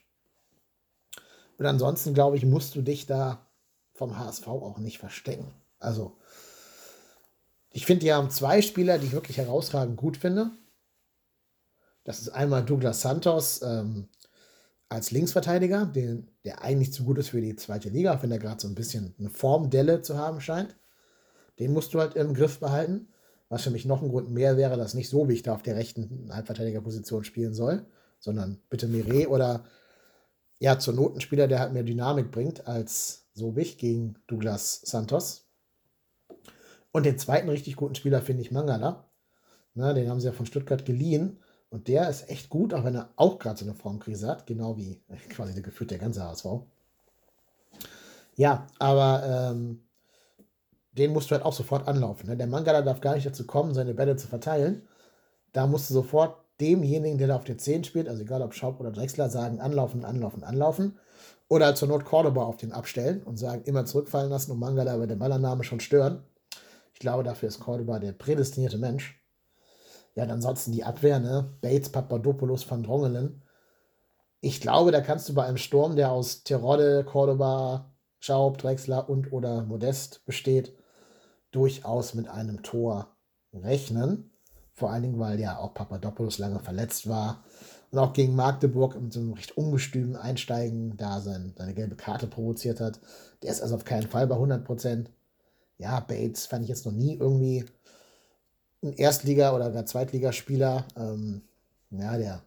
Und 1.58 1.66
ansonsten, 1.66 2.14
glaube 2.14 2.36
ich, 2.36 2.44
musst 2.44 2.74
du 2.74 2.82
dich 2.82 3.06
da 3.06 3.46
vom 3.92 4.18
HSV 4.18 4.46
auch 4.48 4.78
nicht 4.78 4.98
verstecken. 4.98 5.52
Also, 5.78 6.16
ich 7.70 7.86
finde, 7.86 8.00
die 8.00 8.12
haben 8.12 8.30
zwei 8.30 8.62
Spieler, 8.62 8.98
die 8.98 9.06
ich 9.06 9.12
wirklich 9.12 9.38
herausragend 9.38 9.96
gut 9.96 10.16
finde. 10.16 10.50
Das 12.04 12.20
ist 12.20 12.30
einmal 12.30 12.64
Douglas 12.64 13.00
Santos 13.00 13.62
ähm, 13.62 14.08
als 14.92 15.10
Linksverteidiger, 15.10 15.86
den, 15.86 16.28
der 16.44 16.62
eigentlich 16.62 16.92
zu 16.92 17.04
gut 17.04 17.18
ist 17.18 17.30
für 17.30 17.40
die 17.40 17.56
zweite 17.56 17.88
Liga, 17.88 18.14
auch 18.14 18.22
wenn 18.22 18.30
er 18.30 18.38
gerade 18.38 18.60
so 18.60 18.68
ein 18.68 18.74
bisschen 18.74 19.14
eine 19.18 19.30
Formdelle 19.30 20.02
zu 20.02 20.18
haben 20.18 20.40
scheint. 20.40 20.76
Den 21.58 21.72
musst 21.72 21.94
du 21.94 22.00
halt 22.00 22.14
im 22.14 22.34
Griff 22.34 22.60
behalten. 22.60 23.08
Was 23.48 23.62
für 23.62 23.70
mich 23.70 23.84
noch 23.84 24.02
ein 24.02 24.08
Grund 24.08 24.30
mehr 24.30 24.56
wäre, 24.56 24.76
dass 24.76 24.94
nicht 24.94 25.10
so 25.10 25.28
wie 25.28 25.40
da 25.42 25.54
auf 25.54 25.62
der 25.62 25.76
rechten 25.76 26.30
Halbverteidigerposition 26.32 27.24
spielen 27.24 27.52
soll, 27.52 27.84
sondern 28.18 28.58
bitte 28.70 28.88
Mire 28.88 29.28
oder 29.28 29.64
ja, 30.58 30.78
zur 30.78 30.94
Notenspieler, 30.94 31.48
der 31.48 31.58
halt 31.58 31.72
mehr 31.72 31.82
Dynamik 31.82 32.30
bringt 32.30 32.66
als 32.66 33.26
Sobich 33.34 33.78
gegen 33.78 34.14
Douglas 34.26 34.80
Santos. 34.84 35.48
Und 36.92 37.04
den 37.04 37.18
zweiten 37.18 37.48
richtig 37.48 37.76
guten 37.76 37.94
Spieler 37.94 38.22
finde 38.22 38.42
ich 38.42 38.52
Mangala. 38.52 39.10
Na, 39.74 39.92
den 39.92 40.08
haben 40.08 40.20
sie 40.20 40.26
ja 40.26 40.32
von 40.32 40.46
Stuttgart 40.46 40.84
geliehen. 40.84 41.41
Und 41.72 41.88
der 41.88 42.10
ist 42.10 42.28
echt 42.28 42.50
gut, 42.50 42.74
auch 42.74 42.84
wenn 42.84 42.94
er 42.94 43.08
auch 43.16 43.38
gerade 43.38 43.58
so 43.58 43.64
eine 43.64 43.74
Formkrise 43.74 44.28
hat, 44.28 44.46
genau 44.46 44.76
wie 44.76 45.00
quasi 45.30 45.54
der 45.54 45.62
gefühlt 45.62 45.90
der 45.90 45.98
ganze 45.98 46.22
HSV. 46.22 46.46
Ja, 48.36 48.66
aber 48.78 49.22
ähm, 49.26 49.80
den 50.92 51.14
musst 51.14 51.30
du 51.30 51.34
halt 51.34 51.46
auch 51.46 51.54
sofort 51.54 51.88
anlaufen. 51.88 52.28
Ne? 52.28 52.36
Der 52.36 52.46
Mangala 52.46 52.82
darf 52.82 53.00
gar 53.00 53.14
nicht 53.14 53.26
dazu 53.26 53.46
kommen, 53.46 53.72
seine 53.72 53.94
Bälle 53.94 54.16
zu 54.16 54.28
verteilen. 54.28 54.86
Da 55.54 55.66
musst 55.66 55.88
du 55.88 55.94
sofort 55.94 56.36
demjenigen, 56.60 57.16
der 57.16 57.28
da 57.28 57.36
auf 57.36 57.44
der 57.44 57.56
10 57.56 57.84
spielt, 57.84 58.06
also 58.06 58.20
egal 58.20 58.42
ob 58.42 58.52
Schaub 58.52 58.78
oder 58.78 58.90
Drexler, 58.90 59.30
sagen, 59.30 59.58
anlaufen, 59.60 60.04
anlaufen, 60.04 60.44
anlaufen. 60.44 60.98
Oder 61.48 61.74
zur 61.74 61.88
Not 61.88 62.04
Cordoba 62.04 62.44
auf 62.44 62.58
den 62.58 62.72
abstellen 62.72 63.22
und 63.22 63.38
sagen, 63.38 63.62
immer 63.64 63.86
zurückfallen 63.86 64.30
lassen 64.30 64.52
und 64.52 64.58
Mangala 64.58 64.94
bei 64.98 65.06
der 65.06 65.16
Ballannahme 65.16 65.64
schon 65.64 65.80
stören. 65.80 66.22
Ich 66.92 67.00
glaube, 67.00 67.22
dafür 67.22 67.48
ist 67.48 67.60
Cordoba 67.60 67.98
der 67.98 68.12
prädestinierte 68.12 68.76
Mensch. 68.76 69.21
Ja, 70.14 70.24
ansonsten 70.24 70.72
die 70.72 70.84
Abwehr, 70.84 71.20
ne? 71.20 71.54
Bates, 71.60 71.90
Papadopoulos, 71.90 72.70
Van 72.70 72.82
Drongelen. 72.82 73.42
Ich 74.40 74.60
glaube, 74.60 74.92
da 74.92 75.00
kannst 75.00 75.28
du 75.28 75.34
bei 75.34 75.44
einem 75.44 75.56
Sturm, 75.56 75.96
der 75.96 76.12
aus 76.12 76.44
Terodde, 76.44 77.04
Cordoba, 77.04 77.92
Schaub, 78.18 78.58
Drexler 78.58 79.08
und 79.08 79.32
oder 79.32 79.64
Modest 79.64 80.24
besteht, 80.26 80.76
durchaus 81.50 82.14
mit 82.14 82.28
einem 82.28 82.62
Tor 82.62 83.16
rechnen. 83.52 84.30
Vor 84.74 84.90
allen 84.90 85.02
Dingen, 85.02 85.18
weil 85.18 85.38
ja 85.40 85.58
auch 85.58 85.74
Papadopoulos 85.74 86.38
lange 86.38 86.58
verletzt 86.58 87.08
war 87.08 87.44
und 87.90 87.98
auch 87.98 88.12
gegen 88.14 88.34
Magdeburg 88.34 89.00
mit 89.00 89.12
so 89.12 89.20
einem 89.20 89.34
recht 89.34 89.56
ungestümen 89.56 90.16
Einsteigen 90.16 90.96
da 90.96 91.20
sein, 91.20 91.54
seine 91.56 91.74
gelbe 91.74 91.94
Karte 91.94 92.26
provoziert 92.26 92.80
hat. 92.80 93.00
Der 93.42 93.50
ist 93.50 93.62
also 93.62 93.74
auf 93.74 93.84
keinen 93.84 94.08
Fall 94.08 94.26
bei 94.26 94.34
100 94.34 94.64
Prozent. 94.64 95.10
Ja, 95.78 96.00
Bates 96.00 96.46
fand 96.46 96.62
ich 96.62 96.68
jetzt 96.68 96.86
noch 96.86 96.92
nie 96.92 97.16
irgendwie 97.16 97.64
ein 98.82 98.92
Erstliga- 98.94 99.54
oder 99.54 99.70
gar 99.70 99.86
Zweitligaspieler. 99.86 100.84
Ähm, 100.96 101.42
ja, 101.90 102.16
der 102.16 102.42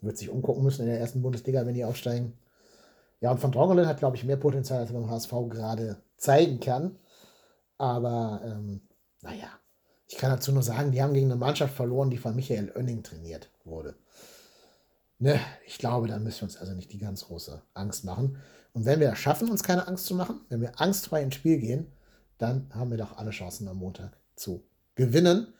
wird 0.00 0.18
sich 0.18 0.30
umgucken 0.30 0.62
müssen 0.62 0.82
in 0.82 0.88
der 0.88 1.00
ersten 1.00 1.22
Bundesliga, 1.22 1.64
wenn 1.66 1.74
die 1.74 1.84
aufsteigen. 1.84 2.34
Ja, 3.20 3.30
und 3.30 3.40
von 3.40 3.52
Drongelen 3.52 3.86
hat, 3.86 3.98
glaube 3.98 4.16
ich, 4.16 4.24
mehr 4.24 4.36
Potenzial, 4.36 4.80
als 4.80 4.90
er 4.90 5.00
beim 5.00 5.10
HSV 5.10 5.32
gerade 5.48 5.96
zeigen 6.16 6.60
kann. 6.60 6.96
Aber, 7.76 8.42
ähm, 8.44 8.82
naja, 9.22 9.48
ich 10.08 10.16
kann 10.16 10.30
dazu 10.30 10.52
nur 10.52 10.62
sagen, 10.62 10.92
die 10.92 11.02
haben 11.02 11.14
gegen 11.14 11.26
eine 11.26 11.36
Mannschaft 11.36 11.74
verloren, 11.74 12.10
die 12.10 12.18
von 12.18 12.34
Michael 12.34 12.72
Oenning 12.76 13.02
trainiert 13.02 13.50
wurde. 13.64 13.94
Ne, 15.18 15.40
ich 15.66 15.78
glaube, 15.78 16.06
da 16.06 16.18
müssen 16.18 16.42
wir 16.42 16.44
uns 16.44 16.56
also 16.56 16.74
nicht 16.74 16.92
die 16.92 16.98
ganz 16.98 17.24
große 17.24 17.60
Angst 17.74 18.04
machen. 18.04 18.38
Und 18.72 18.84
wenn 18.84 19.00
wir 19.00 19.12
es 19.12 19.18
schaffen, 19.18 19.50
uns 19.50 19.64
keine 19.64 19.88
Angst 19.88 20.06
zu 20.06 20.14
machen, 20.14 20.40
wenn 20.48 20.60
wir 20.60 20.80
angstfrei 20.80 21.22
ins 21.22 21.34
Spiel 21.34 21.58
gehen, 21.58 21.92
dann 22.38 22.70
haben 22.72 22.90
wir 22.90 22.98
doch 22.98 23.18
alle 23.18 23.30
Chancen 23.30 23.66
am 23.66 23.78
Montag 23.78 24.16
zu 24.36 24.62
gewinnen. 24.94 25.52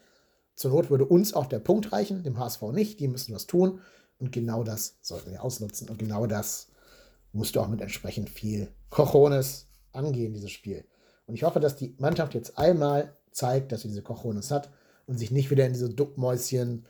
Zur 0.59 0.73
Not 0.73 0.90
würde 0.90 1.05
uns 1.05 1.35
auch 1.35 1.47
der 1.47 1.61
Punkt 1.61 1.92
reichen, 1.92 2.25
dem 2.25 2.37
HSV 2.37 2.62
nicht. 2.73 2.99
Die 2.99 3.07
müssen 3.07 3.33
was 3.33 3.47
tun. 3.47 3.81
Und 4.18 4.33
genau 4.33 4.64
das 4.64 4.97
sollten 5.01 5.31
wir 5.31 5.44
ausnutzen. 5.44 5.88
Und 5.88 6.01
genau 6.01 6.27
das 6.27 6.66
musst 7.33 7.55
du 7.55 7.61
auch 7.61 7.68
mit 7.68 7.81
entsprechend 7.81 8.29
viel 8.29 8.66
Cojones 8.90 9.68
angehen, 9.92 10.35
dieses 10.35 10.51
Spiel. 10.51 10.85
Und 11.27 11.37
ich 11.37 11.44
hoffe, 11.44 11.61
dass 11.61 11.77
die 11.77 11.94
Mannschaft 11.99 12.35
jetzt 12.35 12.59
einmal 12.59 13.16
zeigt, 13.31 13.71
dass 13.71 13.83
sie 13.83 13.88
diese 13.88 14.03
Cojones 14.03 14.51
hat 14.51 14.73
und 15.07 15.16
sich 15.16 15.31
nicht 15.31 15.53
wieder 15.53 15.64
in 15.64 15.75
diese 15.75 15.90
Duckmäuschen, 15.90 16.85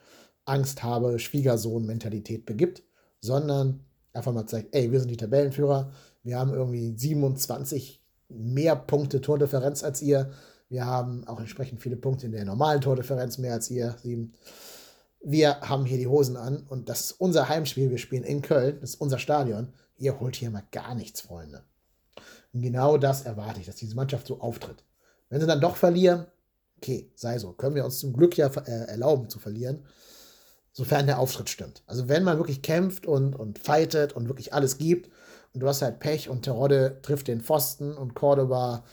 Angst 0.47 0.83
habe, 0.83 1.19
Schwiegersohn-Mentalität 1.19 2.47
begibt, 2.47 2.83
sondern 3.21 3.85
einfach 4.15 4.33
mal 4.33 4.47
zeigt, 4.47 4.75
ey, 4.75 4.91
wir 4.91 5.01
sind 5.01 5.11
die 5.11 5.19
Tabellenführer, 5.19 5.93
wir 6.23 6.39
haben 6.39 6.55
irgendwie 6.55 6.97
27 6.97 8.03
mehr 8.31 8.77
Punkte 8.77 9.21
Tordifferenz 9.21 9.85
als 9.85 10.01
ihr, 10.01 10.31
wir 10.69 10.85
haben 10.85 11.27
auch 11.27 11.41
entsprechend 11.41 11.83
viele 11.83 11.97
Punkte 11.97 12.27
in 12.27 12.33
der 12.33 12.45
normalen 12.45 12.81
Tordifferenz 12.81 13.39
mehr 13.39 13.55
als 13.55 13.71
ihr, 13.71 13.97
sieben. 14.03 14.35
Wir 15.21 15.61
haben 15.61 15.85
hier 15.85 15.99
die 15.99 16.07
Hosen 16.07 16.37
an 16.37 16.67
und 16.69 16.89
das 16.89 17.01
ist 17.01 17.13
unser 17.13 17.49
Heimspiel. 17.49 17.91
Wir 17.91 17.99
spielen 17.99 18.25
in 18.25 18.43
Köln, 18.43 18.79
das 18.81 18.91
ist 18.91 19.01
unser 19.01 19.19
Stadion. 19.19 19.73
Ihr 19.97 20.21
holt 20.21 20.37
hier 20.37 20.51
mal 20.51 20.63
gar 20.71 20.95
nichts, 20.95 21.23
Freunde. 21.23 21.65
Und 22.53 22.63
genau 22.63 22.99
das 22.99 23.23
erwarte 23.23 23.61
ich, 23.61 23.67
dass 23.67 23.77
diese 23.77 23.97
Mannschaft 23.97 24.27
so 24.27 24.41
auftritt. 24.41 24.85
Wenn 25.29 25.41
sie 25.41 25.47
dann 25.47 25.61
doch 25.61 25.77
verlieren, 25.77 26.27
okay, 26.77 27.11
sei 27.15 27.39
so. 27.39 27.53
Können 27.53 27.75
wir 27.75 27.85
uns 27.85 27.99
zum 27.99 28.13
Glück 28.13 28.37
ja 28.37 28.47
äh, 28.49 28.89
erlauben 28.89 29.29
zu 29.29 29.39
verlieren, 29.39 29.85
sofern 30.73 31.07
der 31.07 31.19
Auftritt 31.19 31.49
stimmt. 31.49 31.83
Also 31.87 32.09
wenn 32.09 32.25
man 32.25 32.39
wirklich 32.39 32.63
kämpft 32.63 33.07
und, 33.07 33.35
und 33.35 33.59
fightet 33.59 34.13
und 34.13 34.29
wirklich 34.29 34.55
alles 34.55 34.79
gibt 34.79 35.11
und 35.53 35.61
du 35.61 35.67
hast 35.67 35.83
halt 35.83 35.99
Pech 35.99 36.29
und 36.29 36.43
Terodde 36.43 37.01
trifft 37.03 37.29
den 37.29 37.41
Pfosten 37.41 37.97
und 37.97 38.15
Cordoba, 38.15 38.85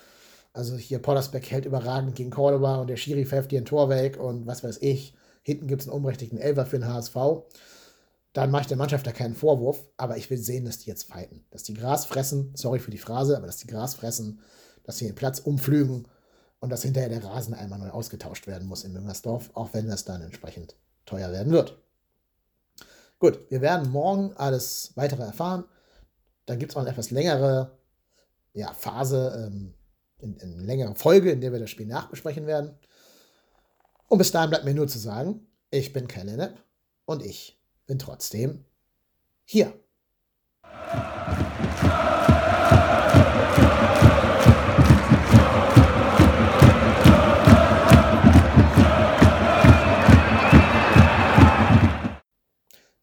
also 0.56 0.78
hier 0.78 1.00
Pollersbeck 1.00 1.52
hält 1.52 1.66
überragend 1.66 2.16
gegen 2.16 2.30
Cordoba 2.30 2.78
und 2.78 2.88
der 2.88 2.96
Schiri 2.96 3.26
pfeift 3.26 3.52
dir 3.52 3.60
ein 3.60 3.66
Tor 3.66 3.90
weg 3.90 4.18
und 4.18 4.48
was 4.48 4.64
weiß 4.64 4.78
ich. 4.82 5.14
Hinten 5.44 5.68
gibt 5.68 5.82
es 5.82 5.88
einen 5.88 5.96
unberechtigten 5.96 6.40
Elfer 6.40 6.66
für 6.66 6.80
den 6.80 6.88
HSV. 6.88 7.16
Dann 8.32 8.52
mache 8.52 8.62
ich 8.62 8.68
der 8.68 8.78
Mannschaft 8.78 9.06
da 9.06 9.12
keinen 9.12 9.36
Vorwurf, 9.36 9.86
aber 9.98 10.18
ich 10.18 10.30
will 10.30 10.38
sehen, 10.38 10.66
dass 10.66 10.80
die 10.80 10.90
jetzt 10.90 11.10
fighten. 11.10 11.46
Dass 11.52 11.64
die 11.64 11.74
Gras 11.74 12.06
fressen, 12.06 12.54
sorry 12.56 12.80
für 12.80 12.90
die 12.90 12.98
Phrase, 12.98 13.36
aber 13.36 13.48
dass 13.48 13.58
die 13.58 13.68
Gras 13.68 13.96
fressen, 13.96 14.40
dass 14.84 14.98
sie 14.98 15.06
den 15.06 15.16
Platz 15.16 15.40
umflügen 15.40 16.08
und 16.60 16.70
dass 16.70 16.84
hinterher 16.84 17.10
der 17.10 17.24
Rasen 17.24 17.54
einmal 17.54 17.80
neu 17.80 17.90
ausgetauscht 17.90 18.48
werden 18.48 18.68
muss 18.68 18.86
in 18.86 18.94
Müngersdorf, 18.94 19.52
auch 19.54 19.70
wenn 19.74 19.88
das 19.88 20.06
dann 20.06 20.22
entsprechend 20.22 20.76
teuer 21.06 21.32
werden 21.32 21.52
wird. 21.52 21.78
Gut, 23.20 23.40
wir 23.50 23.62
werden 23.62 23.92
morgen 23.92 24.34
alles 24.38 24.94
weitere 24.96 25.24
erfahren. 25.24 25.66
Dann 26.46 26.60
gibt 26.60 26.72
es 26.72 26.76
auch 26.76 26.82
eine 26.82 26.90
etwas 26.90 27.12
längere 27.12 27.78
ja, 28.54 28.74
Phase, 28.74 29.48
ähm, 29.48 29.75
in, 30.20 30.36
in 30.38 30.54
eine 30.54 30.64
längere 30.64 30.96
Folge, 30.96 31.32
in 31.32 31.42
der 31.42 31.52
wir 31.52 31.60
das 31.60 31.70
Spiel 31.70 31.88
nachbesprechen 31.88 32.48
werden. 32.48 32.78
Und 34.08 34.18
bis 34.18 34.32
dahin 34.32 34.50
bleibt 34.50 34.66
mir 34.66 34.74
nur 34.74 34.88
zu 34.88 35.00
sagen, 35.00 35.48
ich 35.72 35.94
bin 35.94 36.08
Kellenep 36.08 36.64
und 37.06 37.26
ich 37.26 37.60
bin 37.86 38.00
trotzdem 38.00 38.66
hier. 39.44 39.74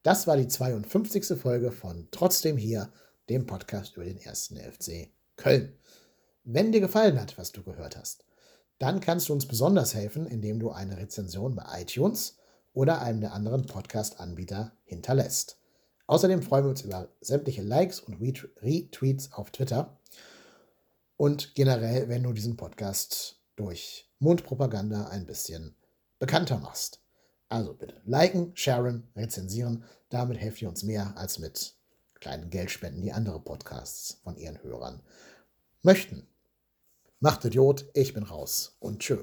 Das 0.03 0.27
war 0.27 0.37
die 0.37 0.49
52. 0.49 1.39
Folge 1.41 1.71
von 1.71 2.09
Trotzdem 2.11 2.57
hier, 2.57 2.93
dem 3.29 3.47
Podcast 3.47 3.97
über 3.97 4.05
den 4.05 4.19
ersten 4.19 4.57
FC 4.57 5.13
Köln. 5.37 5.79
Wenn 6.45 6.73
dir 6.73 6.81
gefallen 6.81 7.21
hat, 7.21 7.39
was 7.39 7.53
du 7.53 7.63
gehört 7.63 7.97
hast, 7.97 8.25
dann 8.79 8.99
kannst 8.99 9.29
du 9.29 9.33
uns 9.33 9.47
besonders 9.47 9.95
helfen, 9.95 10.27
indem 10.27 10.59
du 10.59 10.71
eine 10.71 10.97
Rezension 10.97 11.55
bei 11.55 11.83
iTunes 11.83 12.37
oder 12.73 13.01
einem 13.01 13.21
der 13.21 13.33
anderen 13.33 13.67
Podcast-Anbieter 13.67 14.73
hinterlässt. 14.85 15.59
Außerdem 16.09 16.43
freuen 16.43 16.65
wir 16.65 16.71
uns 16.71 16.83
über 16.83 17.09
sämtliche 17.21 17.63
Likes 17.63 18.01
und 18.01 18.21
Retweets 18.21 19.33
auf 19.33 19.53
Twitter 19.53 20.01
und 21.17 21.55
generell, 21.55 22.09
wenn 22.09 22.25
du 22.25 22.33
diesen 22.33 22.57
Podcast 22.57 23.41
durch 23.55 24.11
Mundpropaganda 24.19 25.07
ein 25.09 25.27
bisschen 25.27 25.77
bekannter 26.19 26.59
machst. 26.59 27.01
Also 27.49 27.75
bitte 27.75 28.01
liken, 28.05 28.51
sharen, 28.57 29.07
rezensieren. 29.15 29.85
Damit 30.09 30.39
helft 30.39 30.61
ihr 30.61 30.69
uns 30.69 30.83
mehr 30.83 31.17
als 31.17 31.39
mit 31.39 31.77
kleinen 32.15 32.51
Geldspenden, 32.51 33.03
die 33.03 33.13
andere 33.13 33.39
Podcasts 33.39 34.19
von 34.25 34.37
ihren 34.37 34.61
Hörern 34.63 35.03
möchten. 35.83 36.27
Macht 37.25 37.45
Idiot, 37.45 37.85
ich 37.95 38.15
bin 38.15 38.25
raus 38.25 38.77
und 38.81 38.99
tschö. 38.99 39.19